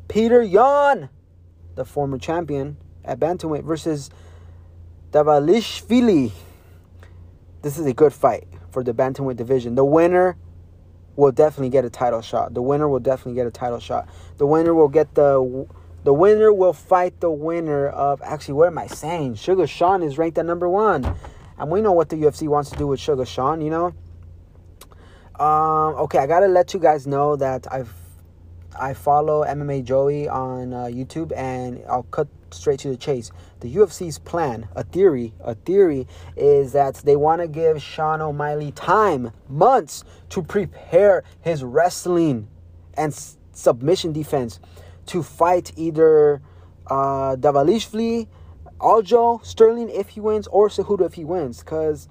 Petr 0.08 0.50
Yan, 0.50 1.10
the 1.76 1.84
former 1.84 2.18
champion 2.18 2.78
at 3.04 3.20
bantamweight, 3.20 3.65
versus 3.65 4.10
Dvalishvili. 5.12 6.32
This 7.63 7.78
is 7.78 7.86
a 7.86 7.94
good 7.94 8.13
fight 8.13 8.48
for 8.70 8.82
the 8.82 8.94
bantamweight 8.94 9.36
division. 9.36 9.76
The 9.76 9.84
winner 9.84 10.38
will 11.18 11.34
definitely 11.34 11.70
get 11.70 11.84
a 11.84 11.89
title 11.89 12.22
shot. 12.22 12.54
The 12.54 12.62
winner 12.62 12.88
will 12.88 13.00
definitely 13.00 13.34
get 13.34 13.48
a 13.48 13.52
title 13.52 13.82
shot. 13.82 14.08
The 14.38 14.48
winner 14.48 14.74
will 14.74 14.88
get 14.88 15.15
the 15.15 15.68
the 16.06 16.13
winner 16.13 16.54
will 16.54 16.74
fight 16.74 17.20
the 17.20 17.32
winner 17.32 17.89
of 17.89 18.22
actually 18.22 18.54
what 18.54 18.68
am 18.68 18.78
I 18.78 18.88
saying? 18.88 19.36
Sugar 19.36 19.68
Sean 19.68 20.02
is 20.02 20.18
ranked 20.18 20.38
at 20.38 20.46
number 20.46 20.70
one. 20.70 21.04
And 21.58 21.70
we 21.70 21.82
know 21.82 21.91
what 21.91 22.08
the 22.08 22.15
UFC 22.15 22.48
wants 22.48 22.70
to 22.70 22.78
do 22.78 22.88
with 22.88 23.02
Sugar 23.02 23.26
Sean, 23.26 23.60
you 23.62 23.70
know? 23.70 23.94
Um, 25.39 25.95
okay, 25.95 26.19
I 26.19 26.28
gotta 26.28 26.48
let 26.48 26.74
you 26.74 26.80
guys 26.80 27.06
know 27.06 27.36
that 27.36 27.67
I've 27.71 27.93
I 28.80 28.93
follow 28.93 29.43
MMA 29.43 29.84
Joey 29.84 30.28
on 30.28 30.74
uh, 30.74 30.86
YouTube, 30.86 31.32
and 31.36 31.82
I'll 31.88 32.04
cut 32.04 32.28
straight 32.52 32.80
to 32.82 32.89
the 32.89 32.98
chase. 32.98 33.32
The 33.62 33.74
UFC's 33.74 34.19
plan, 34.19 34.67
a 34.76 34.84
theory, 34.84 35.34
a 35.41 35.56
theory 35.56 36.08
is 36.36 36.74
that 36.74 36.95
they 36.95 37.15
want 37.15 37.41
to 37.41 37.48
give 37.48 37.82
Sean 37.82 38.21
O'Malley 38.21 38.71
time, 38.71 39.32
months, 39.48 40.04
to 40.30 40.41
prepare 40.41 41.24
his 41.41 41.63
wrestling 41.63 42.48
and 42.98 43.13
s- 43.13 43.38
submission 43.54 44.12
defense 44.12 44.60
to 45.08 45.24
fight 45.24 45.71
either 45.78 46.41
uh, 46.88 47.36
Dvalishvili, 47.38 48.28
Aljo, 48.80 49.43
Sterling 49.45 49.89
if 49.89 50.10
he 50.10 50.19
wins, 50.19 50.48
or 50.48 50.67
Cejudo 50.69 51.06
if 51.06 51.13
he 51.13 51.24
wins, 51.24 51.60
because 51.60 52.10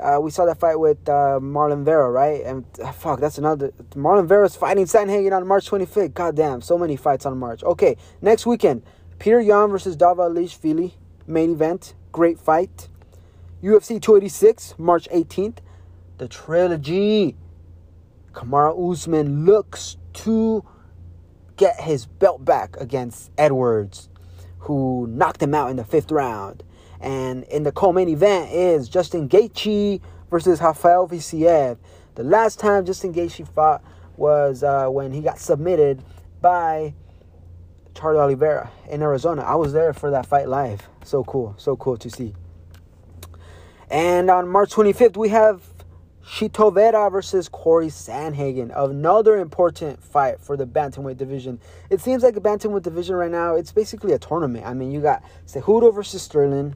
uh, 0.00 0.18
we 0.20 0.30
saw 0.30 0.44
that 0.44 0.58
fight 0.58 0.78
with 0.78 1.08
uh, 1.08 1.38
Marlon 1.40 1.84
Vera, 1.84 2.10
right? 2.10 2.42
And 2.44 2.64
uh, 2.82 2.92
fuck, 2.92 3.20
that's 3.20 3.38
another. 3.38 3.72
Marlon 3.90 4.26
Vera's 4.26 4.56
fighting 4.56 4.84
Sandhagen 4.84 5.32
on 5.32 5.46
March 5.46 5.68
25th. 5.70 6.14
God 6.14 6.36
damn, 6.36 6.60
so 6.60 6.76
many 6.76 6.96
fights 6.96 7.26
on 7.26 7.38
March. 7.38 7.62
Okay, 7.62 7.96
next 8.20 8.46
weekend, 8.46 8.82
Petr 9.18 9.44
Yan 9.44 9.70
versus 9.70 9.96
Dava 9.96 10.30
Dvalishvili, 10.30 10.92
main 11.26 11.52
event. 11.52 11.94
Great 12.12 12.38
fight. 12.38 12.88
UFC 13.62 14.00
286, 14.00 14.74
March 14.78 15.08
18th. 15.12 15.58
The 16.18 16.28
trilogy. 16.28 17.36
Kamaru 18.32 18.92
Usman 18.92 19.46
looks 19.46 19.96
to 20.12 20.64
get 21.56 21.80
his 21.80 22.04
belt 22.06 22.44
back 22.44 22.76
against 22.78 23.30
Edwards, 23.38 24.10
who 24.60 25.06
knocked 25.08 25.42
him 25.42 25.54
out 25.54 25.70
in 25.70 25.76
the 25.76 25.84
fifth 25.84 26.10
round. 26.10 26.62
And 27.00 27.44
in 27.44 27.62
the 27.62 27.72
co-main 27.72 28.08
event 28.08 28.52
is 28.52 28.88
Justin 28.88 29.28
Gaethje 29.28 30.00
versus 30.30 30.60
Rafael 30.60 31.08
Fiziev. 31.08 31.78
The 32.14 32.24
last 32.24 32.58
time 32.58 32.84
Justin 32.84 33.12
Gaethje 33.12 33.46
fought 33.46 33.82
was 34.16 34.62
uh, 34.62 34.88
when 34.88 35.12
he 35.12 35.20
got 35.20 35.38
submitted 35.38 36.02
by 36.40 36.94
Charlie 37.94 38.20
Oliveira 38.20 38.70
in 38.88 39.02
Arizona. 39.02 39.42
I 39.42 39.54
was 39.54 39.72
there 39.72 39.92
for 39.92 40.10
that 40.10 40.26
fight 40.26 40.48
live. 40.48 40.88
So 41.04 41.24
cool, 41.24 41.54
so 41.58 41.76
cool 41.76 41.96
to 41.98 42.10
see. 42.10 42.34
And 43.90 44.30
on 44.30 44.48
March 44.48 44.70
25th, 44.72 45.16
we 45.16 45.28
have 45.28 45.62
Chito 46.26 46.74
Vera 46.74 47.08
versus 47.08 47.48
Cory 47.48 47.86
Sandhagen. 47.86 48.72
Another 48.76 49.36
important 49.36 50.02
fight 50.02 50.40
for 50.40 50.56
the 50.56 50.66
bantamweight 50.66 51.16
division. 51.16 51.60
It 51.88 52.00
seems 52.00 52.22
like 52.22 52.34
the 52.34 52.40
bantamweight 52.40 52.82
division 52.82 53.14
right 53.14 53.30
now, 53.30 53.54
it's 53.54 53.72
basically 53.72 54.12
a 54.12 54.18
tournament. 54.18 54.66
I 54.66 54.74
mean, 54.74 54.90
you 54.90 55.00
got 55.00 55.22
Cejudo 55.46 55.94
versus 55.94 56.22
Sterling. 56.22 56.74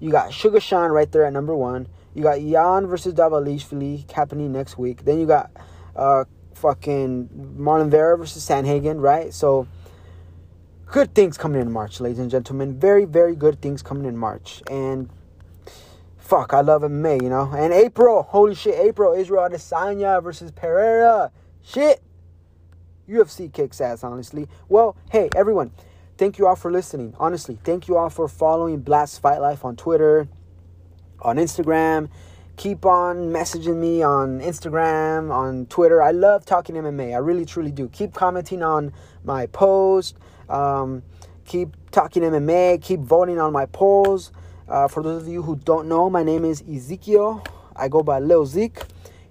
You 0.00 0.10
got 0.10 0.32
Sugar 0.32 0.60
Sean 0.60 0.90
right 0.90 1.10
there 1.10 1.24
at 1.24 1.32
number 1.32 1.54
one. 1.54 1.88
You 2.14 2.22
got 2.22 2.40
Yan 2.40 2.86
versus 2.86 3.14
Dvalishvili 3.14 4.10
happening 4.12 4.52
next 4.52 4.78
week. 4.78 5.04
Then 5.04 5.18
you 5.18 5.26
got 5.26 5.50
uh, 5.96 6.24
fucking 6.54 7.28
Marlon 7.58 7.90
Vera 7.90 8.16
versus 8.16 8.46
Sandhagen, 8.46 9.00
right? 9.00 9.32
So 9.32 9.66
good 10.86 11.14
things 11.14 11.36
coming 11.36 11.60
in 11.60 11.70
March, 11.70 12.00
ladies 12.00 12.18
and 12.18 12.30
gentlemen. 12.30 12.78
Very, 12.78 13.04
very 13.04 13.34
good 13.34 13.60
things 13.60 13.82
coming 13.82 14.04
in 14.04 14.16
March. 14.16 14.62
And 14.70 15.10
fuck, 16.16 16.52
I 16.52 16.60
love 16.60 16.88
May, 16.90 17.16
you 17.16 17.28
know. 17.28 17.50
And 17.56 17.72
April, 17.72 18.22
holy 18.22 18.54
shit, 18.54 18.78
April, 18.78 19.14
Israel 19.14 19.48
Adesanya 19.48 20.22
versus 20.22 20.50
Pereira. 20.52 21.30
Shit. 21.62 22.02
UFC 23.08 23.50
kicks 23.50 23.80
ass, 23.80 24.04
honestly. 24.04 24.46
Well, 24.68 24.94
hey, 25.10 25.30
everyone, 25.34 25.70
thank 26.18 26.36
you 26.36 26.46
all 26.46 26.56
for 26.56 26.70
listening. 26.70 27.14
Honestly, 27.18 27.56
thank 27.62 27.86
you 27.86 27.96
all 27.96 28.10
for 28.10 28.28
following 28.28 28.80
Blast 28.80 29.22
Fight 29.22 29.38
Life 29.38 29.64
on 29.64 29.76
Twitter, 29.76 30.28
on 31.22 31.36
Instagram. 31.36 32.10
Keep 32.56 32.84
on 32.84 33.30
messaging 33.30 33.76
me 33.76 34.02
on 34.02 34.40
Instagram, 34.40 35.30
on 35.30 35.66
Twitter. 35.66 36.02
I 36.02 36.10
love 36.10 36.44
talking 36.44 36.74
MMA. 36.74 37.14
I 37.14 37.18
really, 37.18 37.46
truly 37.46 37.70
do. 37.70 37.88
Keep 37.88 38.14
commenting 38.14 38.64
on 38.64 38.92
my 39.22 39.46
post. 39.46 40.16
Um, 40.48 41.04
keep 41.44 41.76
talking 41.92 42.24
MMA. 42.24 42.82
Keep 42.82 43.00
voting 43.00 43.38
on 43.38 43.52
my 43.52 43.66
polls. 43.66 44.32
Uh, 44.68 44.88
for 44.88 45.04
those 45.04 45.22
of 45.22 45.28
you 45.28 45.42
who 45.42 45.54
don't 45.54 45.88
know, 45.88 46.10
my 46.10 46.24
name 46.24 46.44
is 46.44 46.62
Ezekiel. 46.68 47.44
I 47.76 47.86
go 47.86 48.02
by 48.02 48.18
Lil 48.18 48.44
Zeke. 48.44 48.82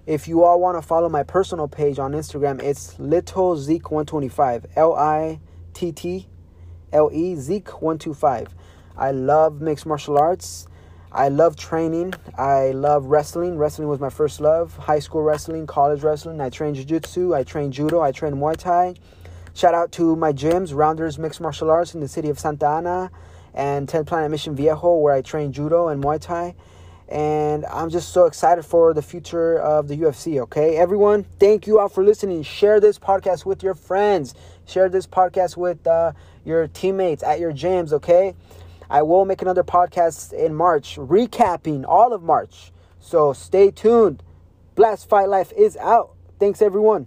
If 0.06 0.26
you 0.26 0.42
all 0.42 0.58
want 0.58 0.78
to 0.78 0.82
follow 0.82 1.10
my 1.10 1.22
personal 1.22 1.68
page 1.68 1.98
on 1.98 2.12
Instagram, 2.12 2.62
it's 2.62 2.98
Little 2.98 3.58
Zeke 3.58 3.90
125. 3.90 4.66
L 4.74 4.94
I 4.94 5.38
T 5.74 5.92
T 5.92 6.28
L 6.92 7.10
E 7.12 7.34
Zeke 7.36 7.68
125. 7.82 8.54
I 8.96 9.10
love 9.12 9.60
mixed 9.60 9.86
martial 9.86 10.18
arts. 10.18 10.66
I 11.10 11.28
love 11.28 11.56
training. 11.56 12.14
I 12.36 12.72
love 12.72 13.06
wrestling. 13.06 13.56
Wrestling 13.56 13.88
was 13.88 13.98
my 13.98 14.10
first 14.10 14.40
love. 14.40 14.76
High 14.76 14.98
school 14.98 15.22
wrestling, 15.22 15.66
college 15.66 16.02
wrestling. 16.02 16.40
I 16.40 16.50
train 16.50 16.74
jiu-jitsu. 16.74 17.34
I 17.34 17.44
train 17.44 17.72
judo. 17.72 18.00
I 18.00 18.12
train 18.12 18.34
Muay 18.34 18.56
Thai. 18.56 18.94
Shout 19.54 19.74
out 19.74 19.90
to 19.92 20.14
my 20.16 20.32
gyms, 20.32 20.74
Rounders 20.74 21.18
Mixed 21.18 21.40
Martial 21.40 21.70
Arts 21.70 21.94
in 21.94 22.00
the 22.00 22.08
city 22.08 22.28
of 22.28 22.38
Santa 22.38 22.66
Ana 22.66 23.10
and 23.54 23.88
10 23.88 24.04
Planet 24.04 24.30
Mission 24.30 24.54
Viejo, 24.54 24.94
where 24.98 25.14
I 25.14 25.22
train 25.22 25.52
judo 25.52 25.88
and 25.88 26.02
Muay 26.02 26.20
Thai. 26.20 26.54
And 27.08 27.64
I'm 27.64 27.88
just 27.88 28.10
so 28.12 28.26
excited 28.26 28.64
for 28.64 28.92
the 28.92 29.00
future 29.00 29.58
of 29.58 29.88
the 29.88 29.96
UFC, 29.96 30.40
okay? 30.42 30.76
Everyone, 30.76 31.24
thank 31.40 31.66
you 31.66 31.78
all 31.80 31.88
for 31.88 32.04
listening. 32.04 32.42
Share 32.42 32.80
this 32.80 32.98
podcast 32.98 33.46
with 33.46 33.62
your 33.62 33.74
friends. 33.74 34.34
Share 34.66 34.90
this 34.90 35.06
podcast 35.06 35.56
with 35.56 35.86
uh, 35.86 36.12
your 36.48 36.66
teammates 36.66 37.22
at 37.22 37.38
your 37.38 37.52
gyms, 37.52 37.92
okay? 37.92 38.34
I 38.90 39.02
will 39.02 39.24
make 39.24 39.42
another 39.42 39.62
podcast 39.62 40.32
in 40.32 40.54
March, 40.54 40.96
recapping 40.96 41.84
all 41.86 42.12
of 42.12 42.22
March. 42.22 42.72
So 42.98 43.32
stay 43.34 43.70
tuned. 43.70 44.22
Blast 44.74 45.08
Fight 45.08 45.28
Life 45.28 45.52
is 45.56 45.76
out. 45.76 46.14
Thanks, 46.40 46.62
everyone. 46.62 47.06